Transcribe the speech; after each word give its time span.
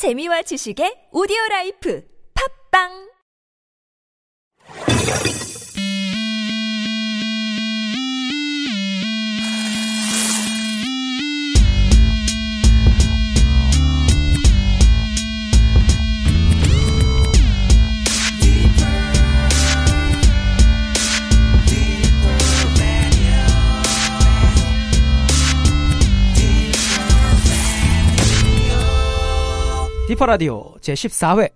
재미와 0.00 0.40
지식의 0.48 1.12
오디오 1.12 1.36
라이프. 1.50 2.00
팝빵 2.32 3.09
디퍼 30.20 30.26
라디오 30.26 30.74
제 30.82 30.92
14회 30.92 31.50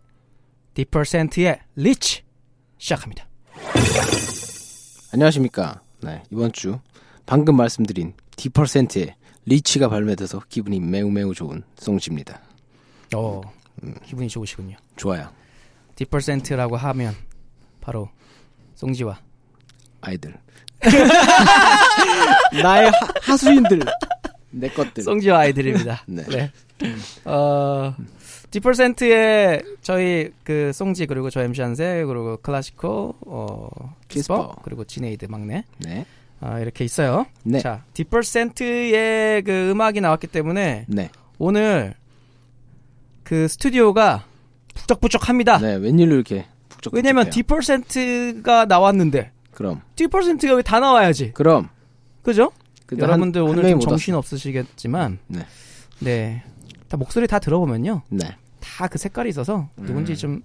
디퍼센트의 0.73 1.61
Rich 1.77 2.23
시작합니다. 2.79 3.29
안녕하십니까. 5.13 5.83
네, 6.01 6.23
이번 6.31 6.51
주 6.51 6.79
방금 7.27 7.59
말씀드린 7.59 8.15
디퍼센트의 8.37 9.17
Rich가 9.45 9.91
발매돼서 9.91 10.41
기분이 10.49 10.81
매우 10.81 11.11
매우 11.11 11.35
좋은 11.35 11.63
송지입니다. 11.77 12.41
어, 13.15 13.43
기분이 14.03 14.31
좋으시군요. 14.31 14.79
좋아요. 14.97 15.29
디퍼센트라고 15.97 16.79
하면 16.79 17.15
바로 17.83 18.09
송지와 18.77 19.21
아이들. 20.01 20.39
나의 22.63 22.91
하, 22.91 22.93
하수인들. 23.21 23.83
내 24.53 24.71
것들. 24.71 25.03
송지와 25.03 25.41
아이들입니다. 25.41 26.05
네. 26.07 26.23
네. 26.31 26.51
어, 27.27 27.95
디퍼센트의 28.55 29.65
저희 29.83 30.31
그 30.45 30.71
송지 30.73 31.07
그리고 31.07 31.29
저 31.29 31.43
MC 31.43 31.61
한세 31.61 32.05
그리고 32.07 32.37
클라시코 32.37 33.17
어 33.27 33.69
키스퍼. 34.07 34.55
그리고 34.63 34.85
지네이드 34.85 35.25
막내 35.27 35.65
네. 35.79 36.07
아, 36.41 36.61
이렇게 36.61 36.85
있어요. 36.85 37.27
네. 37.43 37.59
자, 37.59 37.83
디퍼센트의 37.95 39.43
그 39.43 39.71
음악이 39.73 40.01
나왔기 40.01 40.29
때문에 40.29 40.85
네. 40.89 41.11
오늘 41.39 41.95
그 43.25 43.49
스튜디오가 43.49 44.25
북적북적합니다. 44.75 45.59
네, 45.59 45.75
웬일로 45.75 46.15
이렇게 46.15 46.47
북적 46.69 46.95
왜냐면 46.95 47.31
디퍼센트가 47.31 48.67
나왔는데 48.67 49.33
그럼. 49.51 49.81
디퍼센트가 49.97 50.55
왜 50.55 50.63
다 50.63 50.79
나와야지. 50.79 51.33
그럼. 51.33 51.71
그죠? 52.23 52.53
여러분들 52.97 53.41
한- 53.41 53.47
한 53.49 53.51
오늘 53.51 53.63
명이 53.65 53.81
좀못 53.81 53.89
정신. 53.89 54.15
없으시겠지만 54.15 55.19
네. 55.27 55.41
네. 55.99 56.43
다 56.89 56.97
목소리 56.97 57.27
다 57.27 57.41
들어보면요. 57.41 58.03
네. 58.11 58.37
다 58.77 58.89
그 58.89 58.99
색깔이 58.99 59.29
있어서 59.31 59.69
음. 59.79 59.87
누군지 59.87 60.17
좀 60.17 60.43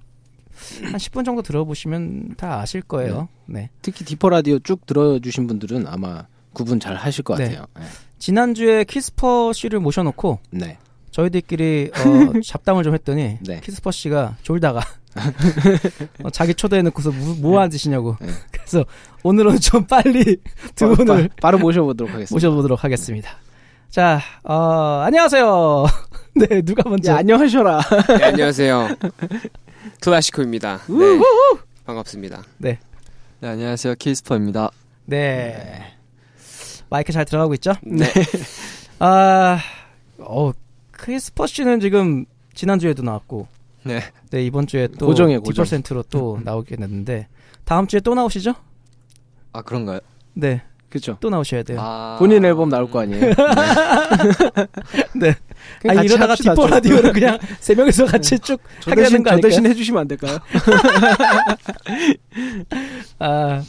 한 0.83 0.93
10분 0.93 1.25
정도 1.25 1.41
들어보시면 1.41 2.35
다 2.37 2.59
아실 2.59 2.81
거예요. 2.81 3.29
네. 3.45 3.69
특히 3.81 4.05
디퍼 4.05 4.29
라디오 4.29 4.59
쭉 4.59 4.85
들어주신 4.85 5.47
분들은 5.47 5.87
아마 5.87 6.25
구분 6.53 6.79
잘 6.79 6.95
하실 6.95 7.23
것 7.23 7.37
네. 7.37 7.45
같아요. 7.45 7.65
네. 7.77 7.85
지난주에 8.17 8.83
키스퍼 8.83 9.53
씨를 9.53 9.79
모셔놓고 9.79 10.39
네. 10.51 10.77
저희들끼리 11.11 11.91
어, 11.93 12.39
잡담을 12.43 12.83
좀 12.83 12.93
했더니 12.93 13.37
네. 13.41 13.61
키스퍼 13.61 13.91
씨가 13.91 14.37
졸다가 14.43 14.81
어, 16.23 16.29
자기 16.29 16.53
초대해놓고서 16.53 17.11
뭐, 17.11 17.35
뭐 17.39 17.59
하는 17.59 17.69
짓이냐고 17.69 18.17
네. 18.19 18.27
그래서 18.51 18.85
오늘은 19.23 19.59
좀 19.59 19.85
빨리 19.87 20.37
두 20.75 20.89
바, 20.89 20.95
분을 20.95 21.29
바, 21.41 21.51
로 21.51 21.57
모셔보도록 21.59 22.13
하겠습니다. 22.13 22.35
모셔보도록 22.35 22.83
하겠습니다. 22.83 23.31
자, 23.89 24.21
어, 24.43 25.01
안녕하세요. 25.05 25.85
네, 26.47 26.61
누가 26.61 26.87
먼저? 26.89 27.11
야, 27.11 27.17
안녕하셔라. 27.17 27.81
네, 28.17 28.23
안녕하세요. 28.23 28.95
클라시코입니다. 29.99 30.79
네. 30.87 31.19
반갑습니다. 31.85 32.43
네, 32.59 32.79
안녕하세요. 33.41 33.95
키스퍼입니다. 33.95 34.71
네. 35.05 35.93
마이크 36.89 37.11
잘 37.11 37.25
들어가고 37.25 37.53
있죠? 37.55 37.73
네. 37.83 38.05
아, 38.99 39.59
어, 40.19 40.51
크리스퍼 40.91 41.45
씨는 41.45 41.81
지금 41.81 42.25
지난주에도 42.53 43.03
나왔고, 43.03 43.47
네. 43.83 43.99
네, 44.31 44.43
이번 44.45 44.65
주에 44.65 44.87
또 44.97 45.07
고정이에요, 45.07 45.41
고정. 45.41 45.65
디퍼센트로 45.65 46.03
또 46.03 46.39
나오게 46.43 46.77
됐는데, 46.77 47.27
다음 47.65 47.85
주에 47.85 47.99
또 47.99 48.15
나오시죠? 48.15 48.53
아, 49.51 49.61
그런가요? 49.61 49.99
네, 50.33 50.61
그렇죠. 50.89 51.17
또 51.19 51.29
나오셔야 51.29 51.63
돼요. 51.63 51.77
아. 51.79 52.15
본인 52.19 52.43
앨범 52.43 52.69
나올 52.69 52.89
거 52.89 53.01
아니에요. 53.01 53.21
네. 55.15 55.35
그냥 55.81 55.97
아, 55.97 56.01
같이 56.01 56.05
이러다가 56.05 56.35
좀. 56.35 56.69
라디오를 56.69 57.13
그냥 57.13 57.37
세 57.59 57.75
명이서 57.75 58.05
같이 58.05 58.39
쭉 58.39 58.59
저 58.79 58.91
하게 58.91 59.03
되는 59.03 59.09
대신, 59.11 59.23
거저 59.23 59.33
아닐까요? 59.33 59.49
대신 59.49 59.65
해주시면 59.67 60.01
안 60.01 60.07
될까요? 60.07 60.37
아, 63.19 63.63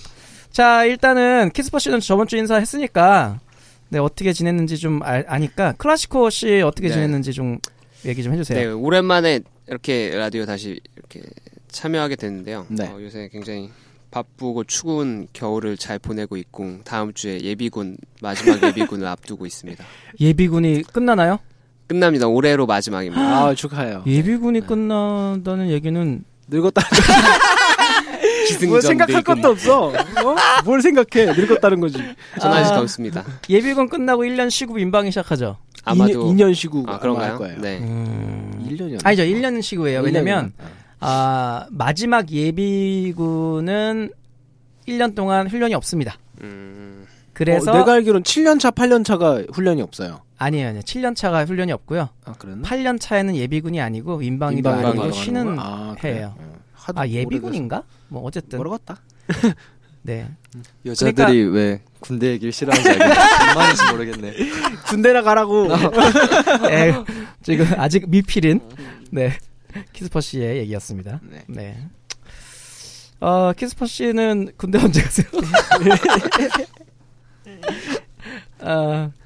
자, 0.51 0.85
일단은 0.85 1.51
키스퍼 1.53 1.79
씨는 1.79 2.01
저번 2.01 2.27
주 2.27 2.37
인사했으니까, 2.37 3.41
네, 3.89 3.99
어떻게 3.99 4.33
지냈는지 4.33 4.79
좀 4.79 5.03
알, 5.03 5.25
아니까, 5.29 5.73
클라시코 5.73 6.31
씨 6.31 6.61
어떻게 6.63 6.89
네. 6.89 6.95
지냈는지 6.95 7.33
좀 7.33 7.59
얘기 8.05 8.23
좀 8.23 8.33
해주세요. 8.33 8.59
네, 8.59 8.67
오랜만에 8.67 9.41
이렇게 9.69 10.11
라디오 10.15 10.47
다시 10.47 10.81
이렇게 10.97 11.23
참여하게 11.69 12.17
됐는데요. 12.17 12.67
네. 12.69 12.89
어, 12.89 12.99
요새 13.03 13.29
굉장히 13.31 13.71
바쁘고 14.11 14.65
추운 14.65 15.29
겨울을 15.33 15.77
잘 15.77 15.99
보내고 15.99 16.37
있고 16.37 16.79
다음 16.85 17.13
주에 17.13 17.41
예비군 17.41 17.97
마지막 18.21 18.63
예비군을 18.63 19.07
앞두고 19.09 19.47
있습니다. 19.47 19.85
예비군이 20.19 20.83
끝나나요? 20.83 21.39
끝납니다. 21.87 22.27
올해로 22.29 22.67
마지막입니다. 22.67 23.21
아, 23.21 23.55
축하해요. 23.55 24.05
예비군이 24.07 24.67
끝난다는 24.67 25.71
얘기는 25.71 26.25
늙었다. 26.49 26.83
기승전 28.47 28.69
뭘 28.69 28.83
생각할 28.83 29.15
늙음. 29.17 29.35
것도 29.43 29.49
없어. 29.53 29.87
어? 29.89 30.37
뭘 30.65 30.83
생각해? 30.83 31.33
늙었다는 31.33 31.81
거지. 31.81 31.99
전 32.41 32.53
아직 32.53 32.73
아. 32.73 32.81
없습니다. 32.81 33.25
예비군 33.49 33.89
끝나고 33.89 34.23
1년 34.23 34.51
쉬고 34.51 34.75
민방위 34.75 35.11
시작하죠. 35.11 35.57
아마도 35.85 36.33
2년, 36.33 36.55
쉬고 36.55 36.85
아 36.87 36.99
그런가요? 36.99 37.31
할 37.31 37.39
거예요. 37.39 37.61
네. 37.61 37.79
음... 37.79 38.69
1년이요. 38.69 39.01
아니죠, 39.05 39.23
1년 39.23 39.63
쉬고예요. 39.63 40.01
왜냐면 40.03 40.53
아 41.01 41.67
마지막 41.71 42.31
예비군은 42.31 44.11
1년 44.87 45.15
동안 45.15 45.49
훈련이 45.49 45.75
없습니다. 45.75 46.17
음, 46.43 47.07
그래서 47.33 47.73
어, 47.73 47.79
내가 47.79 47.95
알기로는 47.95 48.23
7년 48.23 48.61
차, 48.61 48.71
8년 48.71 49.05
차가 49.05 49.43
훈련이 49.53 49.83
없어요. 49.83 50.21
아니에요, 50.39 50.69
아니에요. 50.69 50.83
7년 50.83 51.15
차가 51.17 51.45
훈련이 51.45 51.73
없고요. 51.73 52.09
아, 52.25 52.33
그랬나? 52.39 52.69
8년 52.69 53.01
차에는 53.01 53.35
예비군이 53.37 53.81
아니고 53.81 54.19
민방위도 54.19 54.71
민방위로 54.71 55.03
아니고 55.03 55.13
쉬는? 55.13 55.59
아, 55.59 55.95
그래? 55.99 56.13
해예요. 56.15 56.35
어, 56.39 56.55
하도 56.75 57.01
아 57.01 57.09
예비군인가? 57.09 57.83
뭐 58.09 58.23
어쨌든 58.25 58.59
모르겠다. 58.59 58.97
네. 60.03 60.29
여자들이 60.87 61.43
왜 61.45 61.83
군대 62.01 62.29
얘기를 62.29 62.51
싫어하는지 62.53 62.99
말인지 63.55 63.85
모르겠네. 63.93 64.33
군대나 64.87 65.23
가라고. 65.23 65.69
에, 66.71 66.93
지금 67.43 67.67
아직 67.79 68.09
미필인 68.09 68.61
네 69.11 69.33
키스퍼 69.93 70.21
씨의 70.21 70.59
얘기였습니다. 70.59 71.21
네. 71.23 71.45
네. 71.49 71.89
어 73.21 73.53
키스퍼 73.53 73.87
씨는 73.87 74.53
군대 74.57 74.79
언제 74.79 75.03
가세요? 75.03 75.27
아 78.61 79.11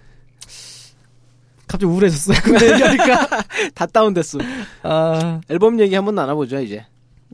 갑자기 1.75 1.87
우울해졌어요. 1.87 2.37
군대 2.43 2.72
얘기하니까. 2.72 3.28
다 3.75 3.87
다운됐어. 3.87 4.38
아, 4.84 5.41
앨범 5.49 5.81
얘기 5.81 5.94
한번 5.97 6.15
나눠보죠, 6.15 6.60
이제. 6.60 6.87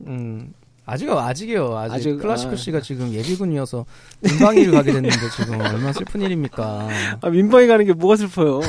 음. 0.07 0.53
아직요, 0.83 1.19
아직이요. 1.19 1.77
아직, 1.77 1.93
아직, 1.93 2.17
클라시코 2.17 2.53
아. 2.53 2.55
씨가 2.55 2.81
지금 2.81 3.13
예비군이어서 3.13 3.85
민방위를 4.21 4.73
가게 4.73 4.93
됐는데 4.93 5.15
지금 5.37 5.61
얼마나 5.61 5.93
슬픈 5.93 6.21
일입니까? 6.21 6.87
아, 7.21 7.29
민방위 7.29 7.67
가는 7.67 7.85
게 7.85 7.93
뭐가 7.93 8.15
슬퍼요. 8.15 8.61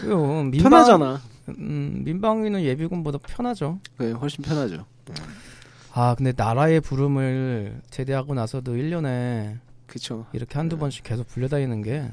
그요 0.00 0.44
민방, 0.44 0.70
편하잖아. 0.70 1.20
음, 1.48 2.02
민방위는 2.04 2.62
예비군보다 2.62 3.18
편하죠. 3.18 3.78
네, 3.98 4.12
훨씬 4.12 4.42
편하죠. 4.42 4.84
아, 5.92 6.14
근데 6.16 6.32
나라의 6.36 6.80
부름을 6.80 7.80
제대하고 7.90 8.34
나서도 8.34 8.74
1년에 8.74 9.58
그쵸. 9.86 10.26
이렇게 10.32 10.58
한두 10.58 10.76
번씩 10.78 11.04
계속 11.04 11.26
불려다니는 11.28 11.82
게 11.82 12.10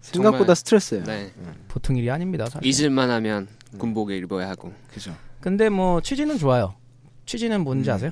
생각보다 0.00 0.38
정말- 0.54 0.56
스트레스예요. 0.56 1.04
네. 1.04 1.32
보통 1.68 1.96
일이 1.96 2.10
아닙니다. 2.10 2.46
사실. 2.48 2.64
잊을만 2.66 3.10
하면 3.10 3.48
군복을 3.78 4.16
입어야 4.22 4.48
하고. 4.48 4.72
그죠. 4.92 5.14
근데 5.40 5.68
뭐 5.68 6.00
취지는 6.00 6.38
좋아요. 6.38 6.74
취지는 7.26 7.62
뭔지 7.64 7.90
음. 7.90 7.94
아세요? 7.94 8.10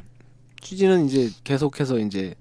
취지는 0.60 1.06
이제 1.06 1.30
계속해서 1.44 1.98
이제 2.00 2.34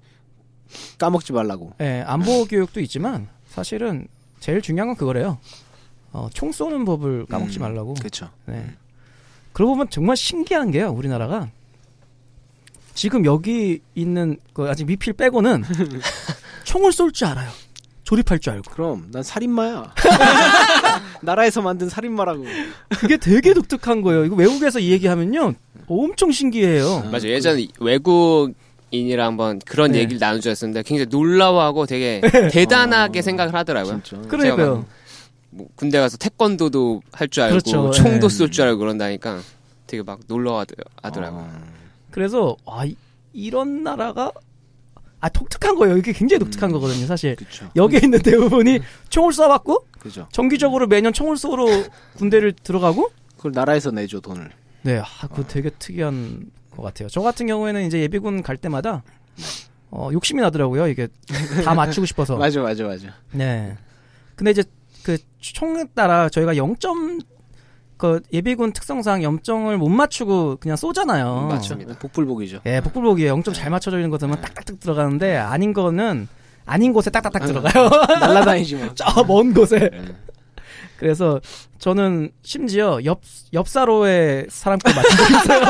까먹지 0.98 1.32
말라고. 1.32 1.72
예, 1.80 2.02
안보 2.06 2.44
교육도 2.46 2.80
있지만 2.80 3.28
사실은 3.46 4.08
제일 4.40 4.60
중요한 4.60 4.88
건 4.88 4.96
그거래요. 4.96 5.38
어, 6.14 6.28
총 6.32 6.52
쏘는 6.52 6.84
법을 6.84 7.26
까먹지 7.26 7.58
음, 7.58 7.62
말라고. 7.62 7.94
그쵸. 7.94 8.30
네. 8.46 8.64
그러고 9.52 9.72
보면 9.74 9.88
정말 9.90 10.16
신기한 10.16 10.70
게요, 10.70 10.90
우리나라가. 10.90 11.50
지금 12.94 13.24
여기 13.24 13.80
있는 13.96 14.36
그 14.52 14.68
아직 14.70 14.84
미필 14.86 15.14
빼고는 15.14 15.64
총을 16.62 16.92
쏠 16.92 17.10
줄 17.12 17.26
알아요. 17.26 17.50
조립할 18.04 18.38
줄 18.38 18.52
알고. 18.52 18.70
그럼 18.70 19.08
난 19.10 19.22
살인마야. 19.24 19.92
나라에서 21.22 21.62
만든 21.62 21.88
살인마라고. 21.88 22.44
그게 22.90 23.16
되게 23.16 23.52
독특한 23.52 24.00
거예요. 24.02 24.24
이거 24.24 24.36
외국에서 24.36 24.78
이 24.78 24.90
얘기하면요. 24.92 25.54
엄청 25.88 26.30
신기해요. 26.30 27.00
맞아요. 27.10 27.28
예전에 27.30 27.66
외국 27.80 28.52
인이랑 28.92 29.28
한번 29.28 29.58
그런 29.64 29.92
네. 29.92 30.00
얘기를 30.00 30.20
나눠줬었는데 30.20 30.82
굉장히 30.84 31.08
놀라워하고 31.10 31.86
되게 31.86 32.20
대단하게 32.52 33.22
생각을 33.22 33.54
하더라고요. 33.54 34.00
그러니까요. 34.28 34.84
뭐 35.54 35.68
군대 35.76 35.98
가서 36.00 36.16
태권도도 36.16 37.02
할 37.12 37.28
줄 37.28 37.42
알고 37.44 37.52
그렇죠. 37.58 37.90
총도 37.92 38.28
네. 38.28 38.34
쏠줄 38.34 38.64
알고 38.66 38.78
그런다니까 38.78 39.40
되게 39.86 40.02
막 40.02 40.20
놀라워하더라고요. 40.26 41.48
그래서 42.10 42.56
아 42.66 42.84
이- 42.84 42.96
이런 43.32 43.82
나라가 43.82 44.32
아 45.20 45.28
독특한 45.28 45.74
거예요. 45.76 45.96
이게 45.96 46.12
굉장히 46.12 46.40
독특한 46.40 46.70
거거든요. 46.72 47.06
사실 47.06 47.36
그렇죠. 47.36 47.70
여기에 47.76 48.00
있는 48.04 48.20
대부분이 48.20 48.80
총을 49.08 49.32
쏴봤고 49.32 49.84
그죠. 49.98 50.28
정기적으로 50.32 50.86
매년 50.86 51.12
총을 51.12 51.36
쏘러 51.36 51.64
군대를 52.16 52.52
들어가고 52.52 53.10
그걸 53.36 53.52
나라에서 53.52 53.90
내줘 53.90 54.20
돈을. 54.20 54.50
네, 54.82 54.98
아, 54.98 55.26
그거 55.28 55.44
되게 55.44 55.70
특이한 55.70 56.50
것 56.70 56.82
같아요. 56.82 57.08
저 57.08 57.22
같은 57.22 57.46
경우에는 57.46 57.86
이제 57.86 58.00
예비군 58.00 58.42
갈 58.42 58.56
때마다 58.58 59.02
어, 59.90 60.10
욕심이 60.12 60.42
나더라고요. 60.42 60.88
이게 60.88 61.08
다 61.64 61.74
맞추고 61.74 62.04
싶어서. 62.06 62.36
맞아 62.38 62.60
맞아 62.60 62.84
맞아. 62.84 63.06
네. 63.32 63.76
근데 64.36 64.50
이제 64.50 64.62
그 65.04 65.18
총에 65.38 65.84
따라 65.94 66.28
저희가 66.28 66.54
0점 66.54 67.22
그 67.96 68.20
예비군 68.32 68.72
특성상 68.72 69.20
0점을 69.20 69.76
못 69.76 69.88
맞추고 69.88 70.56
그냥 70.56 70.76
쏘잖아요. 70.76 71.46
맞습니다. 71.48 71.96
복불복이죠. 71.98 72.60
예, 72.66 72.80
복불복이에요. 72.80 73.36
0점 73.36 73.54
잘 73.54 73.70
맞춰져 73.70 73.98
있는 73.98 74.10
것들은 74.10 74.34
딱딱딱 74.40 74.80
들어가는데 74.80 75.36
아닌 75.36 75.72
거는 75.72 76.26
아닌 76.66 76.92
곳에 76.92 77.10
딱딱딱 77.10 77.46
들어가요. 77.46 77.88
날라다니지 78.18 78.76
마. 78.76 78.92
저먼 78.96 79.54
곳에. 79.54 79.90
네. 79.90 80.16
그래서 80.96 81.40
저는 81.78 82.30
심지어 82.42 82.98
옆 83.04 83.20
옆사로에 83.52 84.46
사람 84.48 84.78
걸 84.78 84.94
맞춘 84.94 85.16
적 85.16 85.30
있어요. 85.30 85.64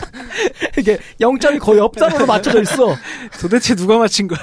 이게 0.78 0.98
0점이 1.20 1.60
거의 1.60 1.80
옆사로로 1.80 2.26
맞춰져 2.26 2.62
있어. 2.62 2.96
도대체 3.40 3.74
누가 3.74 3.98
맞힌 3.98 4.28
거야? 4.28 4.40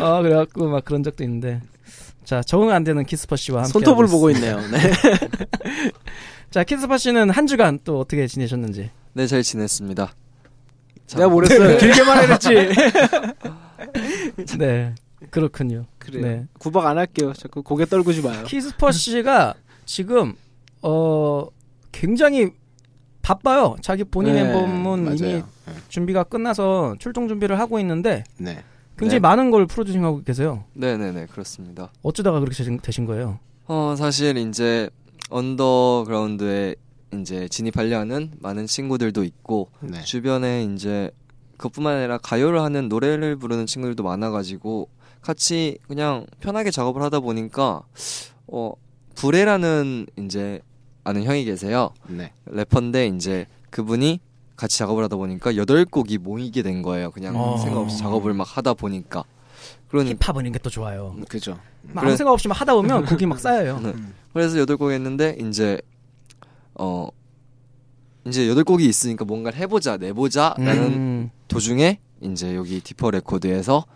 아 0.00 0.20
그래갖고 0.22 0.68
막 0.68 0.84
그런 0.84 1.02
적도 1.02 1.24
있는데. 1.24 1.60
자 2.26 2.42
적응 2.42 2.70
안 2.72 2.82
되는 2.82 3.04
키스퍼 3.04 3.36
씨와 3.36 3.58
함께. 3.60 3.70
손톱을 3.72 4.08
보고. 4.08 4.30
있네요. 4.32 4.56
네. 4.68 4.78
자 6.50 6.64
키스퍼 6.64 6.98
씨는 6.98 7.30
한 7.30 7.46
주간 7.46 7.78
또 7.84 8.00
어떻게 8.00 8.26
지내셨는지. 8.26 8.90
네, 9.12 9.26
잘 9.28 9.44
지냈습니다. 9.44 10.12
자, 11.06 11.18
내가 11.18 11.30
뭐랬어요? 11.30 11.78
길게 11.78 12.02
말해랬지. 12.02 12.48
네 14.58 14.92
그렇군요. 15.30 15.86
그래요. 15.98 16.22
네. 16.22 16.46
구박 16.58 16.86
안 16.86 16.98
할게요. 16.98 17.32
자꾸 17.32 17.62
고개 17.62 17.86
떨구지 17.86 18.22
마요. 18.22 18.42
키스퍼 18.44 18.90
씨가 18.90 19.54
지금 19.84 20.34
어 20.82 21.46
굉장히 21.92 22.50
바빠요. 23.22 23.76
자기 23.82 24.02
본인 24.02 24.34
네, 24.34 24.40
앨범은 24.40 25.04
맞아요. 25.04 25.16
이미 25.16 25.32
네. 25.34 25.42
준비가 25.88 26.24
끝나서 26.24 26.96
출동 26.98 27.28
준비를 27.28 27.60
하고 27.60 27.78
있는데 27.78 28.24
네. 28.38 28.64
굉장히 28.96 29.20
네. 29.20 29.20
많은 29.20 29.50
걸 29.50 29.66
프로듀싱하고 29.66 30.22
계세요. 30.22 30.64
네네네, 30.74 31.26
그렇습니다. 31.26 31.92
어쩌다가 32.02 32.40
그렇게 32.40 32.56
되신, 32.56 32.78
되신 32.80 33.04
거예요? 33.04 33.38
어, 33.66 33.94
사실 33.96 34.36
이제 34.38 34.88
언더그라운드에 35.28 36.76
이제 37.14 37.48
진입하려는 37.48 38.32
많은 38.40 38.66
친구들도 38.66 39.24
있고 39.24 39.70
네. 39.80 40.02
주변에 40.02 40.64
이제 40.64 41.10
그뿐만 41.56 41.96
아니라 41.96 42.18
가요를 42.18 42.60
하는 42.60 42.88
노래를 42.88 43.36
부르는 43.36 43.66
친구들도 43.66 44.02
많아가지고 44.02 44.88
같이 45.20 45.78
그냥 45.88 46.26
편하게 46.40 46.70
작업을 46.70 47.02
하다 47.02 47.20
보니까 47.20 47.82
어 48.46 48.72
불에라는 49.14 50.06
이제 50.18 50.60
아는 51.04 51.24
형이 51.24 51.44
계세요 51.44 51.90
네. 52.08 52.32
래퍼인데 52.46 53.06
이제 53.08 53.46
그분이 53.70 54.20
같이 54.56 54.78
작업을 54.78 55.04
하다 55.04 55.16
보니까 55.16 55.56
여덟 55.56 55.84
곡이 55.84 56.18
모이게 56.18 56.62
된 56.62 56.82
거예요 56.82 57.10
그냥 57.10 57.36
어. 57.36 57.58
생각 57.58 57.80
없이 57.80 57.98
작업을 57.98 58.32
막 58.34 58.44
하다 58.56 58.74
보니까 58.74 59.24
그러니 59.88 60.14
힙합은 60.20 60.42
이런 60.42 60.52
게또 60.52 60.68
좋아요. 60.70 61.14
그죠. 61.28 61.52
막 61.82 62.02
아무 62.02 62.06
그래- 62.08 62.16
생각 62.16 62.32
없이 62.32 62.48
막 62.48 62.60
하다 62.60 62.74
보면 62.74 63.04
곡이 63.06 63.26
막 63.26 63.38
쌓여요. 63.38 63.78
네. 63.80 63.94
그래서 64.32 64.58
여덟 64.58 64.76
곡 64.76 64.90
했는데 64.90 65.36
이제 65.40 65.80
어 66.74 67.08
이제 68.26 68.48
여덟 68.48 68.64
곡이 68.64 68.84
있으니까 68.84 69.24
뭔가를 69.24 69.58
해보자 69.58 69.96
내보자라는 69.96 70.82
음, 70.92 71.30
도중에 71.48 72.00
이제 72.20 72.56
여기 72.56 72.80
디퍼 72.80 73.10
레코드에서 73.12 73.86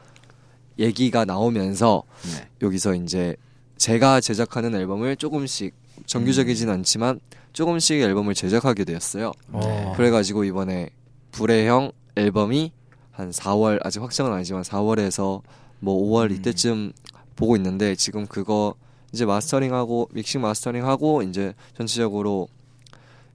얘기가 0.79 1.25
나오면서 1.25 2.05
네. 2.23 2.49
여기서 2.63 2.95
이제 2.95 3.35
제가 3.77 4.21
제작하는 4.21 4.75
앨범을 4.75 5.17
조금씩 5.17 5.75
정규적이진 6.07 6.69
음. 6.69 6.75
않지만 6.75 7.19
조금씩 7.53 8.01
앨범을 8.01 8.35
제작하게 8.35 8.85
되었어요. 8.85 9.33
어. 9.53 9.93
그래가지고 9.97 10.45
이번에 10.45 10.91
불의 11.33 11.67
형 11.67 11.93
앨범이 12.17 12.73
한 13.11 13.31
4월 13.31 13.81
아직 13.85 14.03
확정은 14.03 14.33
아니지만 14.33 14.63
4월에서 14.63 15.43
뭐 15.81 16.03
5월 16.03 16.33
이때쯤 16.33 16.93
보고 17.37 17.57
있는데 17.57 17.95
지금 17.95 18.27
그거 18.27 18.75
이제 19.13 19.25
마스터링하고 19.25 20.09
믹싱 20.13 20.41
마스터링하고 20.41 21.23
이제 21.23 21.55
전체적으로 21.77 22.49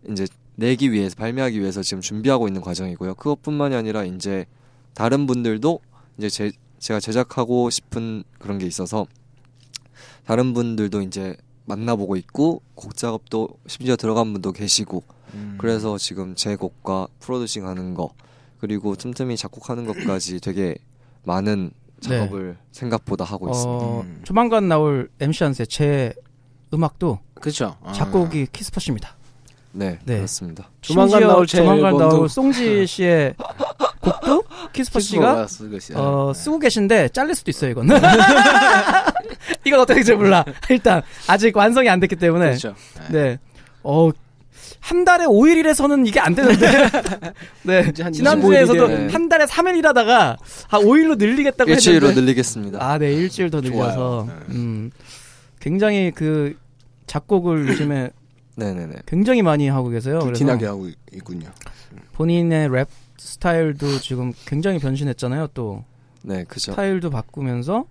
이제 0.09 0.27
내기 0.55 0.91
위해서 0.91 1.15
발매하기 1.15 1.59
위해서 1.59 1.81
지금 1.81 2.01
준비하고 2.01 2.47
있는 2.47 2.61
과정이고요. 2.61 3.15
그것뿐만이 3.15 3.75
아니라 3.75 4.05
이제 4.05 4.45
다른 4.93 5.27
분들도 5.27 5.79
이제 6.17 6.29
제, 6.29 6.51
제가 6.79 6.99
제작하고 6.99 7.69
싶은 7.69 8.23
그런 8.39 8.57
게 8.57 8.65
있어서 8.65 9.05
다른 10.25 10.53
분들도 10.53 11.01
이제 11.01 11.35
만나보고 11.65 12.15
있고 12.17 12.61
곡 12.75 12.95
작업도 12.95 13.49
심지어 13.67 13.95
들어간 13.95 14.31
분도 14.33 14.51
계시고 14.51 15.03
음. 15.33 15.55
그래서 15.59 15.97
지금 15.97 16.35
제 16.35 16.55
곡과 16.55 17.07
프로듀싱 17.19 17.67
하는 17.67 17.93
거 17.93 18.11
그리고 18.59 18.95
틈틈이 18.95 19.35
작곡하는 19.37 19.85
것까지 19.85 20.39
되게 20.39 20.75
많은 21.23 21.71
작업을 22.01 22.57
생각보다 22.71 23.23
하고 23.25 23.49
있습니다. 23.49 23.85
어, 23.85 24.01
음. 24.01 24.21
조만간 24.23 24.67
나올 24.67 25.09
MC 25.19 25.43
한세 25.43 25.65
제 25.65 26.13
음악도 26.73 27.19
그죠. 27.35 27.75
아. 27.83 27.91
작곡이 27.93 28.47
키스퍼 28.51 28.79
씨입니다. 28.79 29.15
네, 29.71 29.99
네. 30.05 30.17
그렇습니다. 30.17 30.69
조만간 30.81 31.21
나올 31.21 31.45
제 31.47 31.57
조만간 31.57 31.93
앨범도- 31.93 31.97
나올 31.97 32.29
송지 32.29 32.85
씨의 32.87 33.35
곡도 33.99 34.43
키스퍼 34.71 34.99
씨가. 34.99 35.47
어, 35.95 36.33
쓰고 36.33 36.59
계신데 36.59 37.09
잘릴 37.09 37.35
수도 37.35 37.51
있어요, 37.51 37.71
이건. 37.71 37.87
이건 39.65 39.79
어떻게 39.81 39.95
될지 39.99 40.13
몰라. 40.13 40.43
일단 40.69 41.01
아직 41.27 41.55
완성이 41.55 41.89
안 41.89 41.99
됐기 41.99 42.15
때문에. 42.15 42.45
그렇죠. 42.47 42.75
네. 43.11 43.37
어, 43.83 44.09
한 44.79 45.03
달에 45.05 45.25
5일 45.25 45.57
일해서는 45.57 46.05
이게 46.05 46.19
안 46.19 46.33
되는데. 46.35 46.89
네. 47.63 47.91
지난주에서도 47.91 48.87
25일 48.87 48.89
이래. 49.03 49.07
한 49.11 49.29
달에 49.29 49.45
3일 49.45 49.77
일하다가 49.77 50.37
한 50.67 50.81
5일로 50.81 51.17
늘리겠다고 51.17 51.71
일주일로 51.71 52.07
했는데. 52.07 52.21
늘리겠습니다. 52.21 52.79
아, 52.83 52.97
네. 52.97 53.13
일주일 53.13 53.49
더 53.49 53.61
늘려서. 53.61 54.27
네. 54.27 54.55
음. 54.55 54.91
굉장히 55.59 56.11
그 56.13 56.55
작곡을 57.07 57.67
요즘에 57.69 58.09
네네네. 58.57 58.93
굉장히 59.05 59.41
많이 59.41 59.67
하고 59.67 59.89
계세요. 59.89 60.19
불티나게 60.19 60.65
하고 60.65 60.87
있- 60.87 60.95
있군요. 61.13 61.49
본인의 62.13 62.69
랩 62.71 62.87
스타일도 63.17 63.99
지금 63.99 64.31
굉장히 64.45 64.79
변신했잖아요. 64.79 65.47
또 65.53 65.83
네, 66.21 66.43
그죠. 66.45 66.71
스타일도 66.71 67.09
바꾸면서 67.09 67.85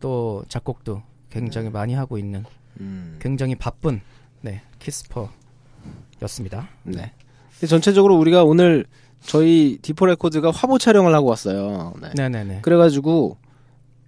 또 0.00 0.44
작곡도 0.48 1.02
굉장히 1.30 1.70
많이 1.70 1.94
하고 1.94 2.18
있는 2.18 2.44
음. 2.80 3.18
굉장히 3.20 3.54
바쁜 3.54 4.00
네 4.40 4.62
키스퍼였습니다. 4.78 6.68
네. 6.84 7.12
근데 7.52 7.66
전체적으로 7.66 8.16
우리가 8.16 8.44
오늘 8.44 8.84
저희 9.22 9.78
디퍼 9.82 10.06
레코드가 10.06 10.50
화보 10.52 10.78
촬영을 10.78 11.14
하고 11.14 11.28
왔어요. 11.28 11.92
네. 12.00 12.10
네네네. 12.14 12.60
그래가지고 12.62 13.36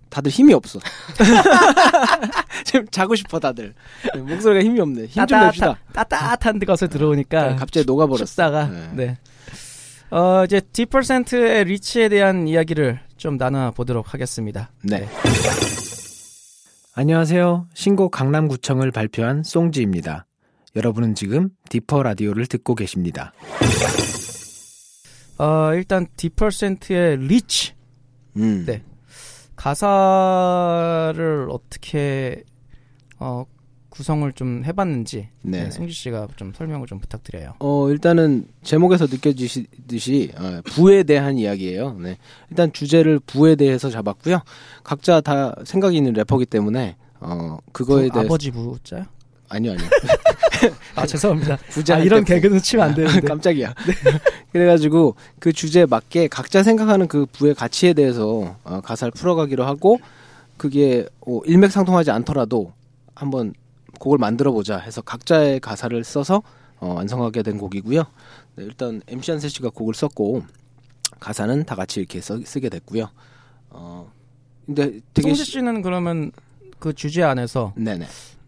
다들 0.08 0.30
힘이 0.30 0.54
없어. 0.54 0.78
지금 2.64 2.86
자고 2.90 3.14
싶어 3.16 3.38
다들. 3.40 3.74
네, 4.14 4.20
목소리가 4.20 4.64
힘이 4.64 4.80
없네. 4.80 5.06
힘 5.06 5.26
좀 5.26 5.40
냅시다. 5.40 5.78
따뜻한 5.92 6.58
곳에 6.60 6.86
들어오니까 6.88 7.56
갑자기 7.56 7.86
녹아버렸어. 7.86 8.24
춥다가 8.24 8.66
네. 8.68 8.88
네. 8.94 9.18
어 10.10 10.44
이제 10.44 10.60
D%의 10.60 11.64
Rich에 11.64 12.08
대한 12.08 12.48
이야기를 12.48 13.00
좀 13.16 13.38
나눠 13.38 13.70
보도록 13.70 14.12
하겠습니다. 14.14 14.70
네. 14.82 15.08
안녕하세요. 17.00 17.66
신곡 17.72 18.10
강남구청을 18.10 18.90
발표한 18.90 19.42
송지입니다. 19.42 20.26
여러분은 20.76 21.14
지금 21.14 21.48
디퍼 21.70 22.02
라디오를 22.02 22.44
듣고 22.44 22.74
계십니다. 22.74 23.32
어 25.38 25.72
일단 25.72 26.06
D%의 26.18 27.16
Rich 27.16 27.72
음. 28.36 28.64
네. 28.66 28.82
가사를 29.56 31.48
어떻게 31.48 32.44
어 33.18 33.46
구성을 33.90 34.32
좀 34.32 34.62
해봤는지 34.64 35.28
네. 35.42 35.64
네, 35.64 35.70
송지 35.70 35.92
씨가 35.92 36.28
좀 36.36 36.52
설명을 36.56 36.86
좀 36.86 37.00
부탁드려요. 37.00 37.54
어, 37.58 37.88
일단은 37.90 38.46
제목에서 38.62 39.06
느껴지듯이 39.06 40.30
어, 40.36 40.60
부에 40.64 41.02
대한 41.02 41.36
이야기예요. 41.38 41.94
네. 41.98 42.16
일단 42.50 42.72
주제를 42.72 43.18
부에 43.18 43.56
대해서 43.56 43.90
잡았고요. 43.90 44.40
각자 44.84 45.20
다 45.20 45.54
생각이 45.64 45.96
있는 45.96 46.12
래퍼기 46.12 46.46
때문에 46.46 46.96
어, 47.20 47.58
그거에 47.72 48.06
부- 48.06 48.12
대해서 48.14 48.26
아버지 48.28 48.50
부자요? 48.50 49.04
아니요, 49.48 49.72
아니요. 49.72 49.88
아 50.94 51.04
죄송합니다. 51.06 51.56
부자 51.70 51.96
아, 51.96 51.98
이런 51.98 52.24
개그는 52.24 52.60
치면 52.60 52.88
안 52.90 52.94
되는데. 52.94 53.20
깜짝이야. 53.26 53.74
그래가지고 54.52 55.16
그 55.40 55.52
주제에 55.52 55.86
맞게 55.86 56.28
각자 56.28 56.62
생각하는 56.62 57.08
그 57.08 57.26
부의 57.26 57.54
가치에 57.56 57.92
대해서 57.94 58.56
어, 58.62 58.80
가사를 58.80 59.10
풀어가기로 59.12 59.64
하고 59.64 59.98
그게 60.56 61.06
어, 61.26 61.40
일맥상통하지 61.44 62.12
않더라도 62.12 62.72
한번 63.16 63.52
곡을 64.00 64.18
만들어 64.18 64.50
보자 64.50 64.78
해서 64.78 65.00
각자의 65.02 65.60
가사를 65.60 66.02
써서 66.02 66.42
어, 66.80 66.94
완성하게 66.94 67.42
된 67.44 67.58
곡이고요. 67.58 68.02
네, 68.56 68.64
일단 68.64 69.00
MC 69.06 69.30
한세 69.30 69.48
씨가 69.48 69.70
곡을 69.70 69.94
썼고 69.94 70.42
가사는 71.20 71.64
다 71.64 71.74
같이 71.76 72.00
이렇게 72.00 72.20
써, 72.20 72.40
쓰게 72.42 72.68
됐고요. 72.70 73.08
어 73.70 74.10
근데 74.66 75.00
되게 75.14 75.28
송지 75.28 75.44
시- 75.44 75.52
씨는 75.52 75.82
그러면 75.82 76.32
그 76.78 76.92
주제 76.94 77.22
안에서 77.22 77.72
네네. 77.76 78.06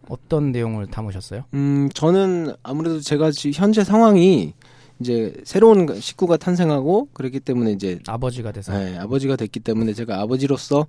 어떤 0.09 0.51
내용을 0.51 0.87
담으셨어요? 0.87 1.45
음, 1.53 1.89
저는 1.93 2.53
아무래도 2.63 2.99
제가 2.99 3.31
지금 3.31 3.51
현재 3.53 3.83
상황이 3.83 4.53
이제 4.99 5.33
새로운 5.43 5.99
식구가 5.99 6.37
탄생하고 6.37 7.09
그렇기 7.13 7.39
때문에 7.39 7.71
이제 7.71 7.99
아버지가 8.07 8.51
돼서 8.51 8.77
네, 8.77 8.97
아버지가 8.97 9.35
됐기 9.35 9.59
때문에 9.59 9.93
제가 9.93 10.19
아버지로서 10.21 10.87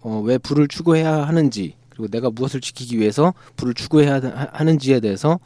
어, 0.00 0.22
왜 0.24 0.38
불을 0.38 0.68
추구해야 0.68 1.26
하는지 1.26 1.74
그리고 1.98 2.08
내가 2.12 2.30
무엇을 2.30 2.60
지키기 2.60 2.98
위해서 2.98 3.34
불을 3.56 3.74
추구해야 3.74 4.14
하- 4.22 4.48
하는지에 4.52 5.00
대해서 5.00 5.38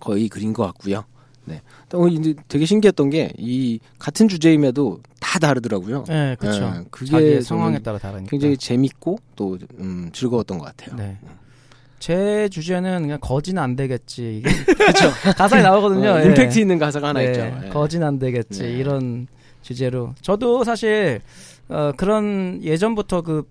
거의 0.00 0.28
그린 0.28 0.52
것 0.52 0.64
같고요. 0.66 1.04
네. 1.44 1.62
또 1.88 2.08
이제 2.08 2.34
되게 2.48 2.66
신기했던 2.66 3.08
게 3.10 3.32
이 3.38 3.78
같은 4.00 4.26
주제임에도 4.26 4.98
다 5.20 5.38
다르더라고요. 5.38 6.04
네, 6.08 6.34
그렇죠. 6.40 6.70
네, 6.72 6.84
그게 6.90 7.40
상황에 7.40 7.78
따라 7.78 7.98
다르니까. 7.98 8.28
굉장히 8.30 8.56
재밌고 8.56 9.18
또 9.36 9.56
음, 9.78 10.10
즐거웠던 10.12 10.58
것 10.58 10.64
같아요. 10.76 10.96
네. 10.96 11.18
제 12.00 12.48
주제는 12.50 13.02
그냥 13.02 13.18
거진 13.20 13.58
안 13.58 13.76
되겠지. 13.76 14.42
그렇죠. 14.76 15.10
가사에 15.38 15.62
나오거든요. 15.62 16.08
어, 16.10 16.20
예. 16.20 16.26
임팩트 16.26 16.58
있는 16.58 16.78
가사가 16.80 17.08
하나 17.08 17.20
네, 17.20 17.26
있죠. 17.26 17.40
예. 17.64 17.68
거진 17.70 18.02
안 18.02 18.18
되겠지. 18.18 18.62
네. 18.62 18.72
이런 18.72 19.28
주제로. 19.62 20.14
저도 20.22 20.64
사실 20.64 21.20
어, 21.68 21.92
그런 21.96 22.60
예전부터 22.64 23.22
그 23.22 23.48